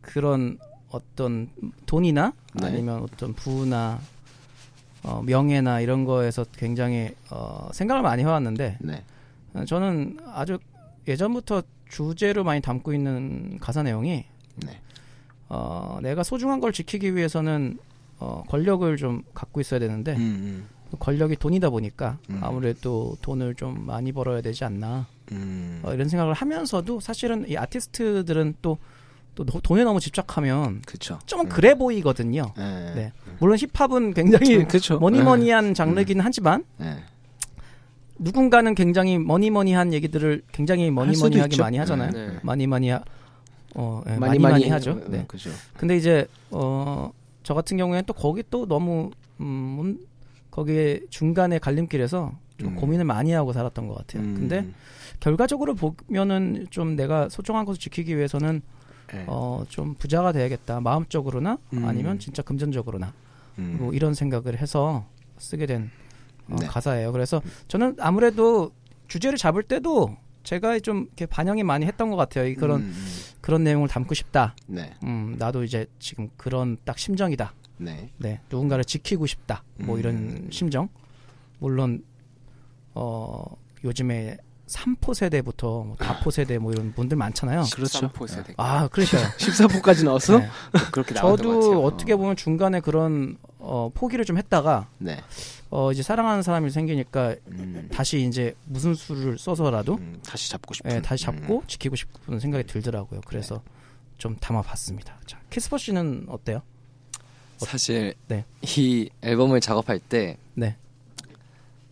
그런 0.00 0.58
어떤 0.90 1.50
돈이나 1.86 2.32
네. 2.54 2.66
아니면 2.66 3.02
어떤 3.02 3.34
부나 3.34 3.98
어, 5.02 5.22
명예나 5.24 5.80
이런 5.80 6.04
거에서 6.04 6.44
굉장히 6.56 7.10
어, 7.30 7.68
생각을 7.72 8.02
많이 8.02 8.22
해왔는데 8.22 8.78
네. 8.80 9.04
어, 9.54 9.64
저는 9.64 10.18
아주 10.26 10.58
예전부터 11.06 11.62
주제로 11.88 12.44
많이 12.44 12.60
담고 12.60 12.92
있는 12.92 13.58
가사 13.60 13.82
내용이 13.82 14.24
네. 14.56 14.80
어, 15.48 15.98
내가 16.02 16.22
소중한 16.22 16.60
걸 16.60 16.72
지키기 16.72 17.16
위해서는 17.16 17.78
어, 18.18 18.42
권력을 18.48 18.96
좀 18.96 19.22
갖고 19.32 19.60
있어야 19.60 19.80
되는데 19.80 20.16
음, 20.16 20.68
권력이 20.98 21.36
돈이다 21.36 21.70
보니까 21.70 22.18
음. 22.30 22.40
아무래도 22.42 23.16
돈을 23.22 23.54
좀 23.54 23.86
많이 23.86 24.12
벌어야 24.12 24.40
되지 24.40 24.64
않나 24.64 25.06
음, 25.32 25.80
어, 25.82 25.92
이런 25.92 26.08
생각을 26.08 26.34
하면서도 26.34 27.00
사실은 27.00 27.48
이 27.48 27.56
아티스트들은 27.56 28.56
또, 28.62 28.78
또 29.38 29.44
노- 29.44 29.60
돈에 29.60 29.84
너무 29.84 30.00
집착하면 30.00 30.82
그쵸. 30.84 31.16
좀 31.24 31.42
음. 31.42 31.48
그래 31.48 31.76
보이거든요. 31.76 32.52
네. 32.56 32.92
네. 32.96 33.12
물론 33.38 33.56
힙합은 33.56 34.12
굉장히 34.12 34.64
그쵸. 34.66 34.98
money 34.98 35.27
money한 35.27 35.74
장르기는 35.74 36.24
하지만 36.24 36.64
네. 36.76 36.94
네. 36.94 37.00
누군가는 38.18 38.74
굉장히 38.74 39.16
money 39.16 39.45
money한 39.45 39.92
얘기들을 39.92 40.42
굉장히 40.50 40.90
money 40.90 41.12
money하게. 41.12 41.56
많이 41.58 41.78
하잖아요. 41.78 42.10
네. 42.10 42.38
많이 42.42 42.66
많이 42.66 42.88
하, 42.88 43.00
어, 43.76 44.02
예, 44.08 44.16
많이 44.16 44.40
많이 44.40 44.68
하죠. 44.68 44.90
어, 44.90 45.00
네. 45.08 45.24
그죠. 45.28 45.50
근데 45.76 45.96
이제 45.96 46.26
어, 46.50 47.12
저 47.44 47.54
같은 47.54 47.76
경우에는 47.76 48.06
또 48.06 48.12
거기 48.14 48.42
또 48.50 48.66
너무 48.66 49.10
음, 49.40 49.98
거기에 50.50 50.98
중간에 51.10 51.60
갈림길에서 51.60 52.32
좀 52.58 52.68
음. 52.70 52.74
고민을 52.74 53.04
많이 53.04 53.30
하고 53.30 53.52
살았던 53.52 53.86
것 53.86 53.98
같아요. 53.98 54.24
음, 54.24 54.34
근데 54.34 54.66
결과적으로 55.20 55.76
보면은 55.76 56.66
좀 56.70 56.96
내가 56.96 57.28
소중한 57.28 57.64
것을 57.64 57.78
지키기 57.78 58.16
위해서는 58.16 58.62
네. 59.12 59.24
어, 59.26 59.64
좀 59.68 59.94
부자가 59.94 60.32
돼야겠다. 60.32 60.80
마음적으로나 60.80 61.58
음. 61.72 61.84
아니면 61.84 62.18
진짜 62.18 62.42
금전적으로나 62.42 63.12
음. 63.58 63.76
뭐 63.80 63.92
이런 63.92 64.14
생각을 64.14 64.58
해서 64.58 65.06
쓰게 65.38 65.66
된 65.66 65.90
어, 66.50 66.56
네. 66.60 66.66
가사예요. 66.66 67.12
그래서 67.12 67.42
저는 67.68 67.96
아무래도 68.00 68.72
주제를 69.08 69.38
잡을 69.38 69.62
때도 69.62 70.16
제가 70.42 70.78
좀 70.80 71.04
이렇게 71.06 71.26
반영이 71.26 71.62
많이 71.62 71.84
했던 71.86 72.10
것 72.10 72.16
같아요. 72.16 72.46
이 72.46 72.54
그런 72.54 72.80
음, 72.80 72.86
음. 72.86 73.06
그런 73.40 73.64
내용을 73.64 73.88
담고 73.88 74.14
싶다. 74.14 74.54
네. 74.66 74.94
음, 75.04 75.36
나도 75.38 75.64
이제 75.64 75.86
지금 75.98 76.28
그런 76.36 76.76
딱 76.84 76.98
심정이다. 76.98 77.52
네. 77.78 78.10
네, 78.18 78.40
누군가를 78.50 78.84
지키고 78.84 79.26
싶다. 79.26 79.62
뭐 79.78 79.96
음. 79.96 80.00
이런 80.00 80.48
심정. 80.50 80.88
물론 81.58 82.02
어 82.94 83.44
요즘에 83.84 84.38
3포 84.68 85.14
세대부터 85.14 85.84
뭐 85.84 85.96
다포 85.96 86.30
세대 86.30 86.58
뭐 86.58 86.72
이런 86.72 86.92
분들 86.92 87.16
많잖아요. 87.16 87.64
그렇죠. 87.74 88.08
13포 88.08 88.28
세대. 88.28 88.54
아, 88.56 88.88
그러니까요. 88.88 89.26
14포까지 89.38 90.04
나왔어? 90.04 90.38
네. 90.38 90.48
그렇게 90.92 91.14
나왔던 91.14 91.36
것 91.36 91.36
저도 91.36 91.60
같아요. 91.60 91.82
어떻게 91.82 92.16
보면 92.16 92.36
중간에 92.36 92.80
그런 92.80 93.36
어 93.58 93.90
포기를 93.92 94.24
좀 94.24 94.38
했다가 94.38 94.88
네. 94.98 95.18
어 95.70 95.90
이제 95.92 96.02
사랑하는 96.02 96.42
사람이 96.42 96.70
생기니까 96.70 97.34
음. 97.48 97.88
다시 97.92 98.20
이제 98.26 98.54
무슨 98.64 98.94
수를 98.94 99.38
써서라도 99.38 99.94
음, 99.94 100.20
다시 100.24 100.50
잡고 100.50 100.74
싶은. 100.74 100.90
예, 100.90 101.02
다시 101.02 101.24
잡고 101.24 101.56
음. 101.56 101.62
지키고 101.66 101.96
싶은 101.96 102.38
생각이 102.38 102.64
들더라고요. 102.66 103.20
그래서 103.26 103.62
좀 104.18 104.36
담아봤습니다. 104.36 105.18
자, 105.26 105.40
키스퍼 105.50 105.78
씨는 105.78 106.26
어때요? 106.28 106.62
사실 107.58 108.14
네. 108.28 108.44
이 108.62 109.10
앨범을 109.22 109.60
작업할 109.60 109.98
때 109.98 110.36
네. 110.54 110.76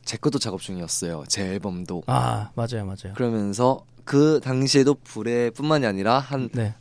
제 0.07 0.17
것도 0.17 0.39
작업 0.39 0.63
중이었어요. 0.63 1.25
제 1.29 1.43
앨범도. 1.43 2.05
아 2.07 2.49
맞아요, 2.55 2.85
맞아요. 2.87 3.13
그러면서 3.17 3.85
그 4.05 4.41
당시에도 4.43 4.95
불에뿐만이 4.95 5.85
아니라 5.85 6.19
한 6.21 6.49
네. 6.53 6.75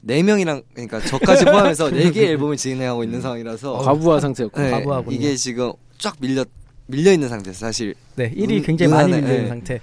네 0.00 0.22
명이랑 0.22 0.62
그러니까 0.74 1.00
저까지 1.00 1.44
포함해서 1.46 1.90
네 1.90 2.10
개의 2.10 2.30
앨범을 2.32 2.56
진행하고 2.56 3.04
있는 3.04 3.22
상황이라서 3.22 3.78
과부하 3.78 4.20
상태였고. 4.20 4.60
네, 4.60 4.70
과부하군요. 4.72 5.16
이게 5.16 5.36
지금 5.36 5.72
쫙 5.98 6.16
밀려 6.20 6.44
밀려 6.86 7.12
있는 7.12 7.28
상태에서 7.28 7.58
사실 7.60 7.94
네, 8.16 8.32
일이 8.34 8.56
눈- 8.56 8.62
굉장히 8.62 8.90
눈 8.90 8.96
많이 8.98 9.12
안에, 9.14 9.22
밀리는 9.22 9.44
예. 9.44 9.48
상태. 9.48 9.80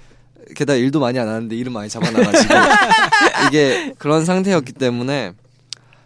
게다가 0.54 0.76
일도 0.76 1.00
많이 1.00 1.18
안 1.18 1.26
하는데 1.26 1.56
일을 1.56 1.72
많이 1.72 1.88
잡아놔가지고 1.88 2.54
이게 3.48 3.94
그런 3.98 4.26
상태였기 4.26 4.74
때문에 4.74 5.32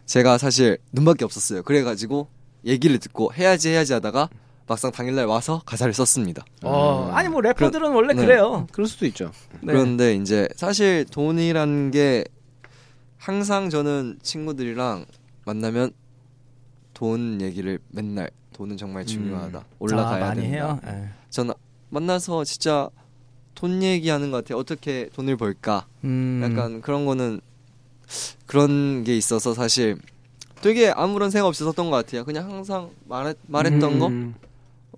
제가 0.06 0.38
사실 0.38 0.78
눈밖에 0.92 1.24
없었어요. 1.24 1.64
그래가지고 1.64 2.28
얘기를 2.64 2.98
듣고 3.00 3.32
해야지 3.34 3.70
해야지 3.70 3.92
하다가 3.94 4.28
막상 4.68 4.92
당일날 4.92 5.26
와서 5.26 5.62
가사를 5.64 5.92
썼습니다. 5.94 6.44
어, 6.62 7.10
아니 7.12 7.28
뭐 7.28 7.40
래퍼들은 7.40 7.90
원래 7.90 8.12
네. 8.14 8.24
그래요. 8.24 8.66
그럴 8.70 8.86
수도 8.86 9.06
있죠. 9.06 9.32
네. 9.60 9.72
그런데 9.72 10.14
이제 10.14 10.46
사실 10.54 11.04
돈이라는 11.10 11.90
게 11.90 12.24
항상 13.16 13.70
저는 13.70 14.18
친구들이랑 14.22 15.06
만나면 15.44 15.90
돈 16.92 17.40
얘기를 17.40 17.78
맨날 17.90 18.30
돈은 18.52 18.76
정말 18.76 19.06
중요하다. 19.06 19.64
올라가야 19.78 20.16
아, 20.24 20.28
많이 20.28 20.42
된다. 20.42 20.56
해요. 20.56 20.80
예. 20.86 21.08
저는 21.30 21.54
만나서 21.88 22.44
진짜 22.44 22.90
돈 23.54 23.82
얘기하는 23.82 24.30
것 24.30 24.38
같아요. 24.38 24.58
어떻게 24.58 25.08
돈을 25.14 25.36
벌까? 25.36 25.86
음, 26.04 26.40
약간 26.44 26.80
그런 26.82 27.06
거는 27.06 27.40
그런 28.46 29.04
게 29.04 29.16
있어서 29.16 29.54
사실 29.54 29.96
되게 30.60 30.90
아무런 30.90 31.30
생각 31.30 31.46
없이 31.48 31.64
썼던 31.64 31.90
것 31.90 31.96
같아요. 31.96 32.24
그냥 32.24 32.50
항상 32.50 32.90
말했, 33.06 33.36
말했던 33.46 33.98
거 33.98 34.08
음. 34.08 34.34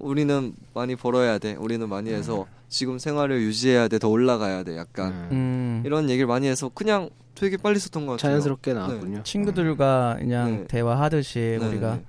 우리는 0.00 0.54
많이 0.75 0.97
벌어야 0.97 1.38
돼. 1.38 1.54
우리는 1.54 1.88
많이 1.88 2.11
해서 2.11 2.47
지금 2.69 2.99
생활을 2.99 3.40
유지해야 3.42 3.88
돼. 3.88 3.99
더 3.99 4.09
올라가야 4.09 4.62
돼. 4.62 4.76
약간 4.76 5.12
음. 5.12 5.28
음, 5.33 5.83
이런 5.85 6.09
얘기를 6.09 6.26
많이 6.26 6.47
해서 6.47 6.71
그냥 6.75 7.11
되게 7.35 7.57
빨리 7.57 7.78
썼던 7.78 8.07
것 8.07 8.12
같아요. 8.12 8.33
자연스럽게 8.33 8.73
나왔군요. 8.75 9.23
친구들과 9.23 10.16
그냥 10.19 10.61
네. 10.61 10.66
대화하듯이 10.66 11.59
네, 11.61 11.66
우리가 11.66 11.97
네. 11.97 12.04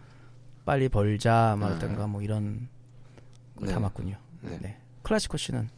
빨리 0.66 0.90
벌자 0.90 1.56
네. 1.58 1.66
말든가 1.66 2.08
뭐 2.08 2.22
이런 2.22 2.68
거 3.56 3.66
네. 3.66 3.74
담았군요. 3.74 4.16
네. 4.42 4.60
네. 4.62 4.78
클래시코 5.04 5.38
씨는 5.38 5.70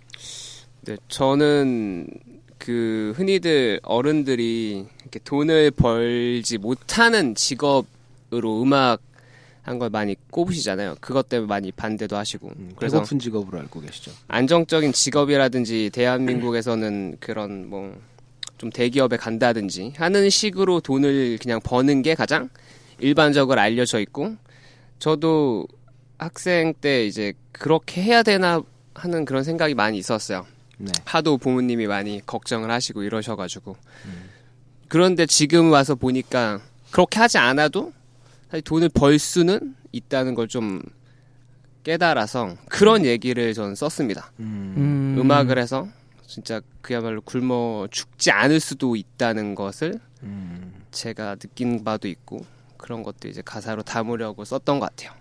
네, 0.82 0.98
저는 1.08 2.08
그 2.58 3.14
흔히들 3.16 3.80
어른들이 3.84 4.88
이렇게 5.02 5.20
돈을 5.20 5.72
벌지 5.72 6.58
못하는 6.58 7.36
직업으로 7.36 8.62
음악 8.62 9.02
한 9.64 9.80
걸 9.80 9.90
많이 9.90 10.16
꼽으시잖아요. 10.30 10.96
그것 11.00 11.30
때문에 11.30 11.48
많이 11.48 11.72
반대도 11.72 12.16
하시고. 12.18 12.50
음, 12.56 12.74
그래서 12.76 12.98
배고픈 12.98 13.18
직업으로 13.20 13.60
알고 13.60 13.82
계시죠. 13.82 14.12
안정적인 14.28 14.92
직업이라든지 14.94 15.90
대한민국에서는 15.94 17.18
그런 17.20 17.70
뭐 17.70 17.96
좀 18.60 18.70
대기업에 18.70 19.18
간다든지 19.18 19.94
하는 19.98 20.30
식으로 20.30 20.80
돈을 20.80 21.38
그냥 21.42 21.60
버는 21.62 22.02
게 22.02 22.16
가장 22.16 22.50
일반적으로 22.98 23.60
알려져 23.60 24.00
있고 24.00 24.38
저도 25.00 25.68
학생 26.18 26.74
때 26.74 27.06
이제 27.06 27.34
그렇게 27.52 28.02
해야 28.02 28.24
되나 28.24 28.62
하는 28.94 29.26
그런 29.26 29.44
생각이 29.44 29.74
많이 29.74 29.98
있었어요. 29.98 30.46
네. 30.78 30.92
하도 31.04 31.38
부모님이 31.38 31.88
많이 31.88 32.22
걱정을 32.26 32.72
하시고 32.72 33.04
이러셔가지고. 33.04 33.76
그런데 34.88 35.26
지금 35.26 35.72
와서 35.72 35.96
보니까 35.96 36.62
그렇게 36.92 37.20
하지 37.20 37.38
않아도 37.40 37.92
사실 38.54 38.62
돈을 38.64 38.90
벌 38.90 39.18
수는 39.18 39.76
있다는 39.92 40.36
걸 40.36 40.48
좀 40.48 40.80
깨달아서 41.84 42.56
그런 42.70 43.04
얘기를 43.04 43.52
저는 43.54 43.74
썼습니다. 43.74 44.32
음. 44.40 45.16
음. 45.20 45.32
악을 45.32 45.58
해서 45.58 45.88
진짜 46.28 46.62
그야말로 46.82 47.22
굶어 47.22 47.88
죽지 47.90 48.30
않을 48.32 48.60
수도 48.60 48.96
있다는 48.96 49.56
것을 49.56 50.00
음. 50.22 50.84
제가 50.92 51.36
느낀 51.36 51.84
바도 51.84 52.08
있고 52.08 52.46
그런 52.78 53.02
것도 53.02 53.28
이제 53.28 53.42
가사로 53.44 53.82
담으려고 53.82 54.46
썼던 54.46 54.80
것 54.80 54.90
같아요. 54.96 55.18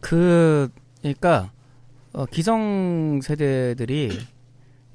그 0.00 0.70
그러니까 1.02 1.52
어, 2.14 2.24
기성 2.24 3.20
세대들이 3.22 4.18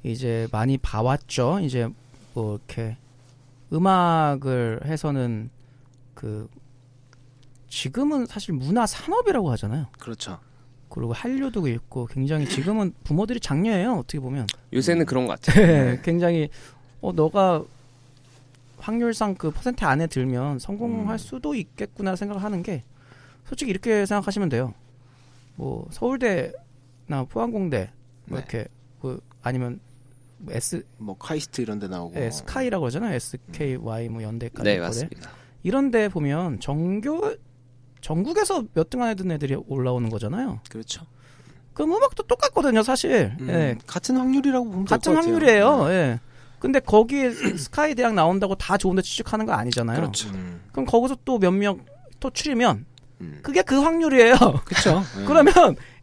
이제 0.02 0.48
많이 0.50 0.76
봐왔죠. 0.78 1.60
이제 1.60 1.88
뭐 2.34 2.56
이렇게 2.56 2.96
음악을 3.72 4.80
해서는 4.84 5.48
그 6.14 6.48
지금은 7.76 8.24
사실 8.24 8.54
문화 8.54 8.86
산업이라고 8.86 9.50
하잖아요. 9.50 9.88
그렇죠. 9.98 10.38
그리고 10.88 11.12
한류도 11.12 11.68
있고 11.68 12.06
굉장히 12.06 12.48
지금은 12.48 12.94
부모들이 13.04 13.38
장려해요. 13.38 13.96
어떻게 13.96 14.18
보면 14.18 14.46
요새는 14.72 15.04
그런 15.04 15.26
것 15.26 15.38
같아요. 15.38 15.66
네, 15.66 16.00
굉장히 16.02 16.48
어 17.02 17.12
너가 17.12 17.62
확률상 18.78 19.34
그 19.34 19.50
퍼센트 19.50 19.84
안에 19.84 20.06
들면 20.06 20.58
성공할 20.58 21.16
음. 21.16 21.18
수도 21.18 21.54
있겠구나 21.54 22.16
생각하는 22.16 22.62
게 22.62 22.82
솔직히 23.44 23.72
이렇게 23.72 24.06
생각하시면 24.06 24.48
돼요. 24.48 24.72
뭐 25.56 25.86
서울대나 25.90 27.24
포항공대 27.28 27.90
뭐 28.24 28.38
네. 28.38 28.42
이렇게 28.42 28.68
그 29.02 29.20
아니면 29.42 29.80
뭐 30.38 30.54
S 30.54 30.82
뭐 30.96 31.14
카이스트 31.18 31.60
이런 31.60 31.78
데 31.78 31.88
나오고 31.88 32.18
예, 32.18 32.30
스카이라고 32.30 32.86
하잖아요. 32.86 33.14
SKY 33.16 34.08
뭐 34.08 34.22
연대까지 34.22 34.64
네. 34.64 34.78
맞습니다. 34.78 35.30
이런 35.62 35.90
데 35.90 36.08
보면 36.08 36.60
전교 36.60 37.45
전국에서 38.06 38.62
몇 38.74 38.88
등 38.88 39.02
안에 39.02 39.16
든 39.16 39.32
애들이 39.32 39.56
올라오는 39.66 40.08
거잖아요. 40.10 40.60
그렇죠. 40.70 41.04
그럼 41.74 41.92
음악도 41.94 42.22
똑같거든요, 42.22 42.82
사실. 42.84 43.34
음, 43.40 43.48
예, 43.50 43.76
같은 43.86 44.16
확률이라고 44.16 44.64
보면 44.64 44.84
될것 44.84 45.02
같은. 45.02 45.16
확률이에요. 45.16 45.84
네. 45.88 45.92
예. 45.92 46.20
근데 46.60 46.78
거기에 46.78 47.32
스카이 47.32 47.94
대학 47.96 48.14
나온다고 48.14 48.54
다 48.54 48.76
좋은데 48.78 49.02
취직하는 49.02 49.44
거 49.44 49.52
아니잖아요. 49.54 49.96
그렇죠. 50.00 50.28
음. 50.30 50.60
그럼 50.72 50.86
거기서 50.86 51.16
또 51.24 51.38
몇 51.38 51.50
명 51.52 51.80
또 52.20 52.30
추리면 52.30 52.86
음. 53.20 53.40
그게 53.42 53.60
그 53.62 53.78
확률이에요. 53.82 54.36
그렇죠. 54.64 55.02
네. 55.18 55.24
그러면 55.26 55.52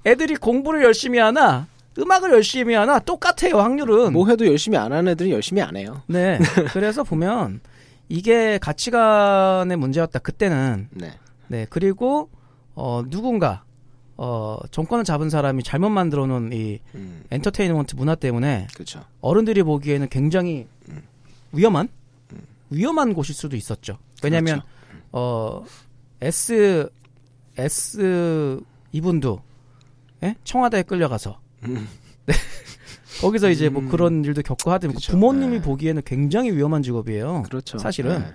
애들이 0.05 0.35
공부를 0.35 0.83
열심히 0.83 1.17
하나 1.19 1.67
음악을 1.97 2.31
열심히 2.33 2.75
하나 2.75 2.99
똑같아요 2.99 3.59
확률은. 3.59 4.11
뭐 4.13 4.27
해도 4.27 4.45
열심히 4.45 4.77
안 4.77 4.91
하는 4.91 5.13
애들은 5.13 5.31
열심히 5.31 5.61
안 5.61 5.75
해요. 5.77 6.01
네. 6.07 6.37
그래서 6.73 7.03
보면 7.03 7.61
이게 8.09 8.57
가치관의 8.59 9.77
문제였다. 9.77 10.19
그때는 10.19 10.89
네. 10.91 11.13
네 11.53 11.67
그리고 11.69 12.31
어 12.73 13.03
누군가 13.07 13.63
어 14.17 14.57
정권을 14.71 15.03
잡은 15.03 15.29
사람이 15.29 15.61
잘못 15.61 15.89
만들어 15.89 16.25
놓은 16.25 16.51
이 16.51 16.79
음. 16.95 17.23
엔터테인먼트 17.29 17.95
문화 17.95 18.15
때문에 18.15 18.65
그렇죠. 18.73 19.01
어른들이 19.21 19.61
보기에는 19.61 20.09
굉장히 20.09 20.65
음. 20.89 21.03
위험한 21.51 21.89
위험한 22.71 23.13
곳일 23.13 23.35
수도 23.35 23.55
있었죠. 23.55 23.99
왜냐하면 24.23 24.61
그렇죠. 24.61 24.67
어 25.11 25.65
S 26.21 26.89
S 27.55 28.59
이분도 28.91 29.39
예? 30.23 30.35
청와대에 30.43 30.81
끌려가서 30.81 31.39
음. 31.67 31.87
네. 32.25 32.33
거기서 33.21 33.51
이제 33.51 33.69
뭐 33.69 33.83
음. 33.83 33.89
그런 33.89 34.25
일도 34.25 34.41
겪고 34.41 34.71
하든 34.71 34.95
그쵸. 34.95 35.11
부모님이 35.11 35.57
네. 35.57 35.61
보기에는 35.61 36.01
굉장히 36.03 36.51
위험한 36.51 36.81
직업이에요. 36.81 37.43
그렇죠. 37.43 37.77
사실은 37.77 38.21
네. 38.21 38.33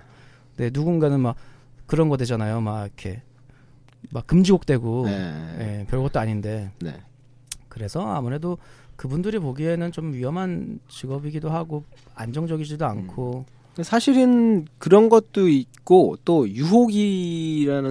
네, 0.55 0.69
누군가는 0.71 1.19
막 1.19 1.35
그런 1.89 2.07
거 2.07 2.15
되잖아요. 2.17 2.61
막 2.61 2.85
이렇게 2.85 3.23
막 4.11 4.27
금지곡 4.27 4.65
되고 4.67 5.05
네. 5.05 5.11
예, 5.59 5.85
별것도 5.89 6.19
아닌데 6.19 6.71
네. 6.79 6.93
그래서 7.67 8.01
아무래도 8.07 8.59
그분들이 8.95 9.39
보기에는 9.39 9.91
좀 9.91 10.13
위험한 10.13 10.79
직업이기도 10.87 11.49
하고 11.49 11.83
안정적이지도 12.15 12.85
않고 12.85 13.45
사실은 13.81 14.67
그런 14.77 15.09
것도 15.09 15.49
있고 15.49 16.17
또 16.25 16.47
유혹이라는 16.47 17.81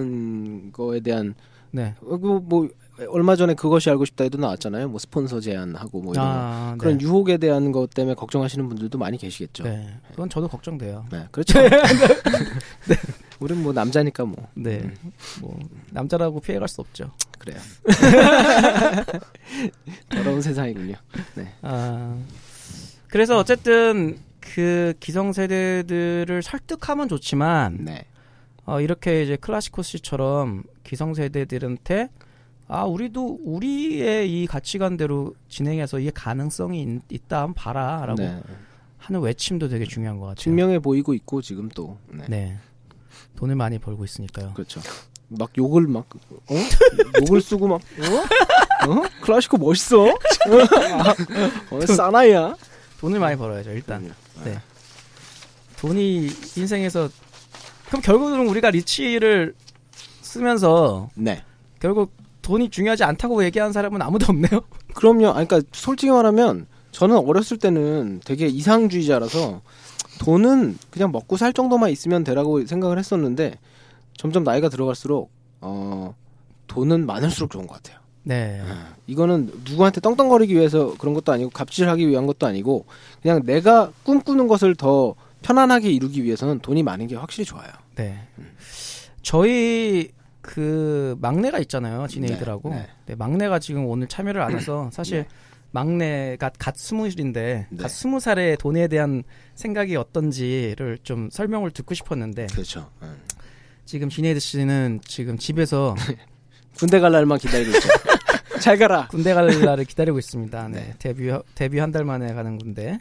거에 0.71 1.01
대한 1.01 1.35
네. 1.71 1.95
어, 2.01 2.17
그뭐 2.17 2.69
얼마 3.09 3.35
전에 3.35 3.53
그것이 3.53 3.89
알고 3.89 4.05
싶다에도 4.05 4.37
나왔잖아요. 4.37 4.89
뭐 4.89 4.99
스폰서 4.99 5.39
제한하고 5.39 6.01
뭐 6.01 6.13
이런 6.13 6.25
아, 6.25 6.75
그런 6.77 6.97
네. 6.97 7.05
유혹에 7.05 7.37
대한 7.37 7.71
것 7.71 7.89
때문에 7.89 8.15
걱정하시는 8.15 8.67
분들도 8.67 8.97
많이 8.97 9.17
계시겠죠. 9.17 9.63
네, 9.63 9.77
네. 9.77 9.93
그건 10.11 10.29
저도 10.29 10.47
걱정돼요. 10.47 11.05
그렇죠. 11.31 11.59
남자니까 13.79 14.25
뭐 14.25 14.47
네. 14.53 14.79
음. 14.79 15.11
뭐 15.41 15.59
남자라고 15.91 16.41
피해갈 16.41 16.67
수 16.67 16.81
없죠. 16.81 17.11
그래요. 17.37 17.57
더러운 20.09 20.41
세상이군요. 20.41 20.95
네. 21.35 21.53
아. 21.61 22.17
그래서 23.07 23.37
어쨌든 23.37 24.19
그 24.39 24.93
기성세대들을 24.99 26.41
설득하면 26.43 27.07
좋지만 27.07 27.77
네. 27.81 28.05
어, 28.65 28.81
이렇게 28.81 29.23
이제 29.23 29.35
클라시코 29.35 29.81
씨처럼 29.81 30.63
기성세대들한테 30.83 32.09
아 32.67 32.83
우리도 32.83 33.39
우리의 33.43 34.31
이 34.31 34.45
가치관대로 34.45 35.33
진행해서 35.47 35.99
이게 35.99 36.11
가능성이 36.11 36.99
있, 37.09 37.27
다 37.27 37.41
한번 37.41 37.53
봐라라고 37.55 38.21
네. 38.21 38.39
하는 38.97 39.21
외침도 39.21 39.69
되게 39.69 39.85
중요한 39.85 40.19
것 40.19 40.27
같아요. 40.27 40.43
증명해 40.43 40.79
보이고 40.79 41.15
있고 41.15 41.41
지금 41.41 41.67
또 41.69 41.97
네. 42.11 42.25
네. 42.27 42.57
돈을 43.39 43.55
많이 43.55 43.79
벌고 43.79 44.03
있으니까요. 44.03 44.51
그렇죠. 44.53 44.81
막 45.29 45.49
욕을 45.57 45.87
막 45.87 46.05
어? 46.49 46.55
욕을 47.21 47.39
쓰고 47.39 47.69
막 47.69 47.79
어? 47.79 48.91
어? 48.91 49.03
클라시코 49.21 49.57
멋있어? 49.57 50.07
어, 51.71 51.85
사나이야? 51.85 52.55
돈을 52.99 53.17
많이 53.17 53.37
벌어야죠 53.37 53.71
일단. 53.71 54.13
그럼요. 54.33 54.49
네. 54.49 54.61
돈이 55.77 56.29
인생에서 56.57 57.07
그럼 57.87 58.01
결국은 58.01 58.45
우리가 58.45 58.71
리치를 58.71 59.55
쓰면서 60.21 61.09
네. 61.15 61.41
결국 61.79 62.11
돈이 62.41 62.69
중요하지 62.69 63.05
않다고 63.05 63.45
얘기하는 63.45 63.71
사람은 63.71 64.01
아무도 64.01 64.25
없네요. 64.29 64.61
그럼요. 64.93 65.29
아니, 65.29 65.47
그러니까 65.47 65.61
솔직히 65.71 66.11
말하면 66.11 66.67
저는 66.91 67.15
어렸을 67.15 67.55
때는 67.57 68.19
되게 68.25 68.47
이상주의자라서 68.47 69.61
돈은 70.19 70.77
그냥 70.91 71.11
먹고 71.11 71.37
살 71.37 71.53
정도만 71.53 71.89
있으면 71.89 72.23
되라고 72.23 72.65
생각을 72.65 72.99
했었는데 72.99 73.57
점점 74.15 74.43
나이가 74.43 74.69
들어갈수록 74.69 75.31
어 75.61 76.13
돈은 76.67 77.05
많을수록 77.05 77.49
좋은 77.49 77.65
것 77.65 77.75
같아요. 77.75 77.99
네. 78.23 78.61
이거는 79.07 79.49
누구한테 79.63 80.01
떵떵거리기 80.01 80.53
위해서 80.53 80.95
그런 80.97 81.13
것도 81.15 81.31
아니고 81.31 81.49
갑질하기 81.49 82.07
위한 82.07 82.27
것도 82.27 82.45
아니고 82.45 82.85
그냥 83.21 83.43
내가 83.43 83.91
꿈꾸는 84.03 84.47
것을 84.47 84.75
더 84.75 85.15
편안하게 85.41 85.89
이루기 85.89 86.23
위해서는 86.23 86.59
돈이 86.59 86.83
많은 86.83 87.07
게 87.07 87.15
확실히 87.15 87.45
좋아요. 87.45 87.69
네. 87.95 88.19
저희 89.21 90.11
그 90.41 91.15
막내가 91.21 91.59
있잖아요. 91.59 92.07
지네이들하고. 92.07 92.69
네, 92.69 92.75
네, 92.75 92.87
네. 93.07 93.15
막내가 93.15 93.59
지금 93.59 93.85
오늘 93.85 94.07
참여를 94.07 94.41
안 94.41 94.55
해서 94.55 94.89
사실 94.91 95.25
막내가 95.71 96.49
갓 96.57 96.75
스무인데 96.77 97.67
네. 97.69 97.81
갓 97.81 97.87
스무 97.89 98.19
살의 98.19 98.57
돈에 98.57 98.87
대한 98.87 99.23
생각이 99.55 99.95
어떤지를 99.95 100.97
좀 101.03 101.29
설명을 101.31 101.71
듣고 101.71 101.93
싶었는데 101.93 102.47
그렇죠. 102.47 102.89
음. 103.01 103.17
지금 103.85 104.09
지네이드 104.09 104.39
씨는 104.39 105.01
지금 105.05 105.37
집에서 105.37 105.95
군대 106.77 106.99
갈 106.99 107.11
날만 107.11 107.37
기다리고 107.39 107.71
있죠. 107.75 107.89
잘 108.61 108.77
가라. 108.77 109.07
군대 109.07 109.33
갈 109.33 109.47
날을 109.47 109.85
기다리고 109.85 110.19
있습니다. 110.19 110.67
네. 110.69 110.79
네. 110.79 110.93
데뷔 110.99 111.31
데뷔 111.55 111.79
한 111.79 111.91
달 111.91 112.03
만에 112.05 112.33
가는 112.33 112.57
군대. 112.57 112.97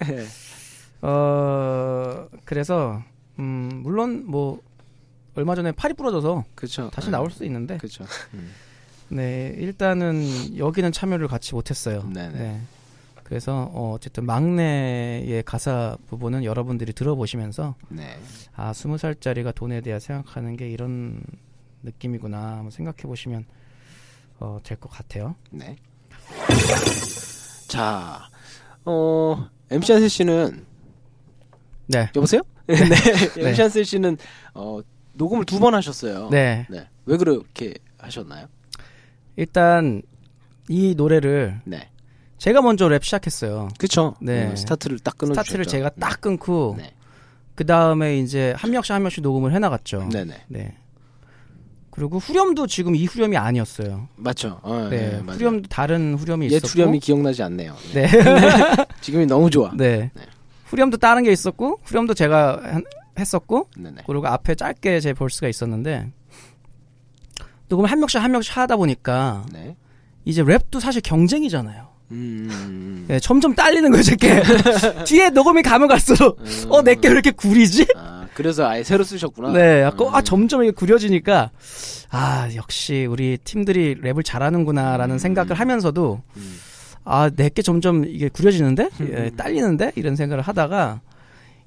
어 1.03 2.27
그래서 2.45 3.03
음 3.39 3.81
물론 3.83 4.25
뭐 4.27 4.61
얼마 5.35 5.55
전에 5.55 5.73
팔이 5.73 5.95
부러져서 5.95 6.45
그렇죠. 6.55 6.91
다시 6.93 7.11
나올 7.11 7.31
수도 7.31 7.45
있는데 7.45 7.77
그렇죠. 7.79 8.05
네 9.11 9.55
일단은 9.57 10.59
여기는 10.59 10.93
참여를 10.93 11.29
같이 11.29 11.55
못했어요. 11.55 12.03
네네. 12.13 12.39
네. 12.39 12.61
그래서 13.25 13.71
어, 13.75 13.93
어쨌든 13.95 14.25
막내의 14.25 15.43
가사 15.45 15.97
부분은 16.09 16.45
여러분들이 16.45 16.93
들어보시면서 16.93 17.75
네. 17.91 18.19
아 18.57 18.73
스무 18.73 18.97
살짜리가 18.99 19.53
돈에 19.53 19.81
대해 19.83 19.99
생각하는 20.01 20.57
게 20.57 20.69
이런 20.71 21.23
느낌이구나 21.83 22.39
한번 22.57 22.71
생각해 22.71 23.03
보시면 23.03 23.45
어, 24.41 24.59
될 24.63 24.79
것 24.79 24.89
같아요. 24.91 25.35
네. 25.51 25.77
자, 27.69 28.29
어, 28.85 29.49
MC 29.71 29.93
한세 29.93 30.09
씨는, 30.09 30.65
네. 31.89 32.09
여보세요? 32.17 32.41
네. 32.67 32.77
네. 32.77 32.95
MC 33.51 33.61
한세 33.61 33.85
씨는, 33.85 34.17
어, 34.55 34.81
녹음을 35.15 35.45
두 35.45 35.59
번 35.59 35.75
하셨어요. 35.75 36.29
네. 36.31 36.67
네. 36.71 36.87
왜 37.07 37.17
그렇게 37.17 37.75
하셨나요? 37.99 38.47
일단 39.39 40.03
이 40.69 40.95
노래를 40.97 41.61
네. 41.65 41.89
제가 42.39 42.61
먼저 42.61 42.89
랩 42.89 43.05
시작했어요. 43.05 43.69
그쵸. 43.79 44.15
네. 44.21 44.49
네. 44.49 44.57
스타트를 44.57 44.99
딱 44.99 45.17
끊어 45.17 45.33
스타트를 45.33 45.65
제가 45.65 45.91
딱 45.91 46.21
끊고 46.21 46.75
네. 46.77 46.93
그 47.55 47.65
다음에 47.65 48.19
이제 48.19 48.53
한 48.57 48.73
명씩 48.73 48.93
한 48.93 49.03
명씩 49.03 49.23
녹음을 49.23 49.53
해나갔죠. 49.53 50.09
네네. 50.13 50.35
네. 50.49 50.77
그리고 51.91 52.19
후렴도 52.19 52.67
지금 52.67 52.95
이 52.97 53.07
후렴이 53.07 53.37
아니었어요. 53.37 54.09
맞죠. 54.17 54.59
어, 54.63 54.89
네, 54.91 55.21
네. 55.25 55.33
후렴도 55.33 55.69
다른 55.69 56.15
후렴이 56.15 56.47
옛 56.47 56.57
있었고. 56.57 56.69
후렴이 56.69 56.99
기억나지 57.01 57.43
않네요. 57.45 57.75
네. 57.95 58.07
네. 58.07 58.11
지금이 59.01 59.27
너무 59.27 59.51
좋아. 59.51 59.71
네. 59.77 60.11
네. 60.15 60.23
후렴도 60.67 60.97
다른 60.99 61.23
게 61.23 61.31
있었고 61.33 61.79
후렴도 61.85 62.15
제가 62.15 62.61
한- 62.63 62.85
했었고 63.19 63.69
네네. 63.77 64.03
그리고 64.07 64.27
앞에 64.27 64.55
짧게 64.57 65.01
제 65.01 65.13
볼스가 65.13 65.49
있었는데 65.49 66.11
녹음을 67.69 67.91
한 67.91 67.99
명씩 68.01 68.21
한 68.21 68.31
명씩 68.33 68.57
하다 68.57 68.77
보니까 68.77 69.45
네. 69.53 69.77
이제 70.25 70.43
랩도 70.43 70.81
사실 70.81 71.01
경쟁이잖아요. 71.03 71.89
음, 72.11 72.49
음, 72.51 73.05
네, 73.07 73.21
점점 73.21 73.55
딸리는 73.55 73.91
거죠, 73.91 74.13
이게. 74.15 74.43
뒤에 75.05 75.31
녹음이 75.31 75.63
가면 75.63 75.89
갈수록, 75.89 76.39
음. 76.41 76.65
어, 76.71 76.83
내게 76.83 77.09
왜 77.09 77.13
이렇게 77.13 77.31
구리지? 77.31 77.87
아, 77.97 78.27
그래서 78.33 78.67
아예 78.67 78.83
새로 78.83 79.05
쓰셨구나. 79.05 79.53
네, 79.53 79.83
약간, 79.83 80.09
아, 80.13 80.21
음. 80.21 80.25
점점 80.25 80.63
이게 80.63 80.71
구려지니까, 80.71 81.51
아, 82.11 82.49
역시 82.57 83.07
우리 83.09 83.37
팀들이 83.37 83.97
랩을 84.01 84.25
잘하는구나라는 84.25 85.17
음. 85.17 85.19
생각을 85.19 85.55
하면서도, 85.55 86.23
음. 86.37 86.59
아, 87.05 87.31
내게 87.35 87.61
점점 87.61 88.07
이게 88.07 88.31
구려지는데? 88.31 88.89
예, 89.01 89.31
딸리는데? 89.37 89.93
이런 89.97 90.17
생각을 90.17 90.43
하다가, 90.43 91.03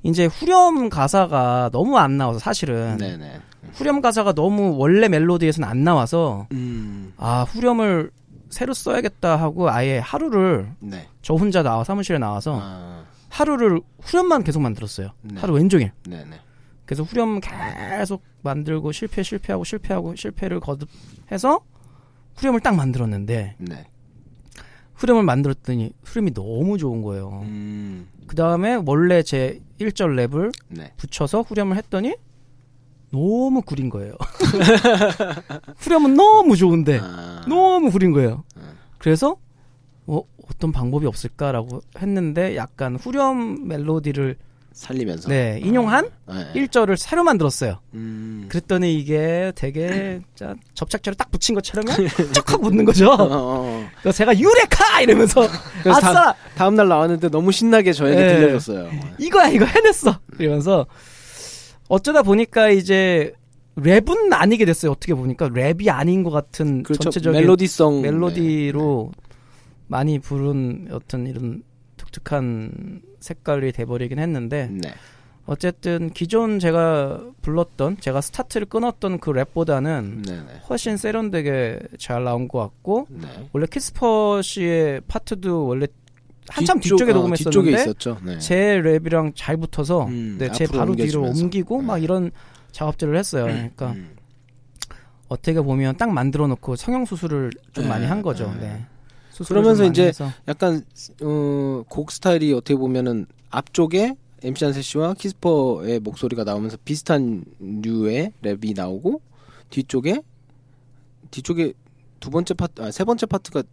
이제 0.04 0.26
후렴 0.26 0.90
가사가 0.90 1.70
너무 1.72 2.00
안 2.00 2.18
나와서 2.18 2.40
사실은, 2.40 2.98
네네. 2.98 3.42
후렴 3.74 4.02
가사가 4.02 4.34
너무 4.34 4.76
원래 4.78 5.08
멜로디에서는 5.08 5.68
안 5.68 5.84
나와서, 5.84 6.48
음. 6.52 7.14
아, 7.18 7.44
후렴을 7.44 8.12
새로 8.52 8.74
써야겠다 8.74 9.38
하고 9.38 9.70
아예 9.70 9.98
하루를 9.98 10.74
네. 10.80 11.08
저 11.22 11.34
혼자 11.34 11.64
나와 11.64 11.84
사무실에 11.84 12.20
나와서 12.20 12.60
아, 12.62 13.06
하루를 13.30 13.82
후렴만 14.02 14.44
계속 14.44 14.62
만들었어요. 14.62 15.12
네. 15.22 15.40
하루 15.40 15.54
왼종일. 15.54 15.92
네네. 16.04 16.40
그래서 16.86 17.04
후렴 17.04 17.40
계속 17.40 18.22
만들고 18.42 18.92
실패 18.92 19.24
실패하고 19.24 19.64
실패하고 19.64 20.16
실패를 20.16 20.60
거듭해서 20.60 21.62
후렴을 22.36 22.60
딱 22.60 22.76
만들었는데 22.76 23.56
네. 23.58 23.88
후렴을 24.96 25.24
만들었더니 25.24 25.94
후렴이 26.04 26.34
너무 26.34 26.78
좋은 26.78 27.02
거예요. 27.02 27.42
음. 27.44 28.10
그 28.28 28.36
다음에 28.36 28.80
원래 28.86 29.24
제 29.24 29.62
1절 29.80 30.28
랩을 30.28 30.52
네. 30.68 30.92
붙여서 30.98 31.42
후렴을 31.42 31.78
했더니 31.78 32.16
너무 33.12 33.62
구린 33.62 33.90
거예요. 33.90 34.14
후렴은 35.78 36.16
너무 36.16 36.56
좋은데 36.56 37.00
아. 37.02 37.44
너무 37.48 37.92
구린 37.92 38.12
거예요. 38.12 38.44
음. 38.58 38.78
그래서 38.98 39.38
어, 40.08 40.22
어떤 40.50 40.72
방법이 40.72 41.06
없을까라고 41.06 41.82
했는데 41.98 42.56
약간 42.56 42.96
후렴 42.96 43.68
멜로디를 43.68 44.38
살리면서. 44.74 45.28
네, 45.28 45.60
인용한 45.62 46.10
네. 46.28 46.54
1절을 46.56 46.96
새로 46.96 47.24
만들었어요. 47.24 47.80
음. 47.94 48.46
그랬더니 48.48 48.98
이게 48.98 49.52
되게 49.56 50.22
접착제를 50.74 51.18
딱 51.18 51.30
붙인 51.30 51.56
것처럼 51.56 51.86
쩍하고 52.34 52.64
붙는 52.64 52.86
거죠. 52.86 53.10
어, 53.10 53.16
어, 53.16 53.28
어. 53.32 53.88
그래서 54.02 54.18
제가 54.18 54.38
유레카 54.38 55.02
이러면서 55.02 55.42
아싸 55.86 56.14
다, 56.14 56.36
다음 56.56 56.76
날 56.76 56.88
나왔는데 56.88 57.30
너무 57.30 57.52
신나게 57.52 57.92
저에게 57.92 58.16
네. 58.22 58.36
들려줬어요. 58.38 58.90
이거야 59.20 59.50
이거 59.50 59.66
해냈어 59.66 60.18
이러면서 60.40 60.86
어쩌다 61.92 62.24
보니까 62.24 62.70
이제 62.70 63.34
랩은 63.76 64.32
아니게 64.32 64.64
됐어요. 64.64 64.94
어떻게 64.94 65.14
보니까 65.14 65.50
랩이 65.50 65.90
아닌 65.90 66.24
것 66.24 66.30
같은 66.32 66.84
그렇죠. 66.84 67.04
전체적인 67.04 67.42
멜로디성 67.42 68.02
멜로디로 68.02 69.12
많이 69.88 70.18
부른 70.18 70.88
어떤 70.92 71.28
이런 71.28 71.64
독특한 71.98 73.02
색깔이 73.20 73.74
돼버리긴 73.74 74.20
했는데 74.20 74.70
네. 74.72 74.80
네. 74.88 74.94
어쨌든 75.46 76.12
기존 76.12 76.60
제가 76.60 77.26
불렀던 77.42 77.98
제가 78.00 78.22
스타트를 78.22 78.68
끊었던 78.68 79.20
그 79.20 79.32
랩보다는 79.32 80.26
네. 80.26 80.32
네. 80.32 80.62
훨씬 80.70 80.96
세련되게 80.96 81.80
잘 82.00 82.24
나온 82.24 82.48
것 82.48 82.60
같고 82.60 83.08
네. 83.10 83.28
원래 83.52 83.66
키스퍼 83.70 84.42
씨의 84.42 85.02
파트도 85.10 85.66
원래 85.66 85.88
한참 86.50 86.80
뒤쪽, 86.80 86.96
뒤쪽에 86.98 87.12
어, 87.12 87.16
녹음했었는데 87.16 87.50
뒤쪽에 87.50 87.82
있었죠. 87.82 88.18
네. 88.24 88.40
제 88.40 88.82
랩이랑 88.84 89.34
잘 89.36 89.58
붙어서 89.58 90.06
음, 90.06 90.38
네, 90.40 90.52
제 90.52 90.66
바로 90.66 90.96
뒤로 90.96 91.22
옮겨주면서. 91.22 91.44
옮기고 91.44 91.82
막 91.82 91.98
네. 91.98 92.04
이런 92.04 92.32
작업들을 92.72 93.16
했어요. 93.18 93.46
그러니까 93.46 93.92
음. 93.92 94.16
어떻게 95.28 95.62
보면 95.62 95.98
딱 95.98 96.12
만들어 96.12 96.48
놓고 96.48 96.76
성형 96.76 97.06
수술을 97.06 97.52
좀 97.74 97.86
네, 97.86 97.90
많이 97.90 98.06
한 98.06 98.22
거죠. 98.22 98.52
네. 98.60 98.68
네. 98.68 98.86
그러면서 99.48 99.86
이제 99.86 100.08
해서. 100.08 100.30
약간 100.48 100.84
어, 101.24 101.84
곡 101.88 102.12
스타일이 102.12 102.54
어떻게 102.54 102.76
보면은 102.76 103.26
앞쪽에 103.50 104.16
MC 104.44 104.66
한세 104.66 104.82
씨와 104.82 105.14
키스퍼의 105.14 106.00
목소리가 106.00 106.44
나오면서 106.44 106.78
비슷한 106.84 107.44
류의 107.60 108.34
랩이 108.44 108.76
나오고 108.76 109.22
뒤쪽에 109.70 110.22
뒤쪽에 111.32 111.74
두 112.20 112.30
번째 112.30 112.54
파트 112.54 112.82
아, 112.82 112.92
세 112.92 113.04
번째 113.04 113.26
파트가 113.26 113.64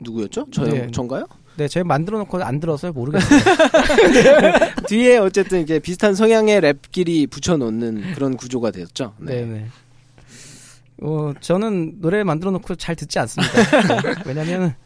누구였죠? 0.00 0.46
저요 0.52 0.72
네. 0.72 0.90
전가요? 0.90 1.26
네, 1.58 1.66
제가 1.66 1.82
만들어 1.84 2.18
놓고 2.18 2.40
안 2.44 2.60
들어서요. 2.60 2.92
모르겠어요. 2.92 3.40
뒤에 4.86 5.18
어쨌든 5.18 5.60
이게 5.60 5.80
비슷한 5.80 6.14
성향의 6.14 6.60
랩끼리 6.60 7.28
붙여 7.28 7.56
놓는 7.56 8.14
그런 8.14 8.36
구조가 8.36 8.70
되었죠. 8.70 9.14
네, 9.18 9.44
네. 9.44 9.66
어, 11.02 11.32
저는 11.40 12.00
노래 12.00 12.22
만들어 12.22 12.52
놓고 12.52 12.76
잘 12.76 12.94
듣지 12.94 13.18
않습니다. 13.18 13.52
네. 13.54 14.14
왜냐면 14.24 14.76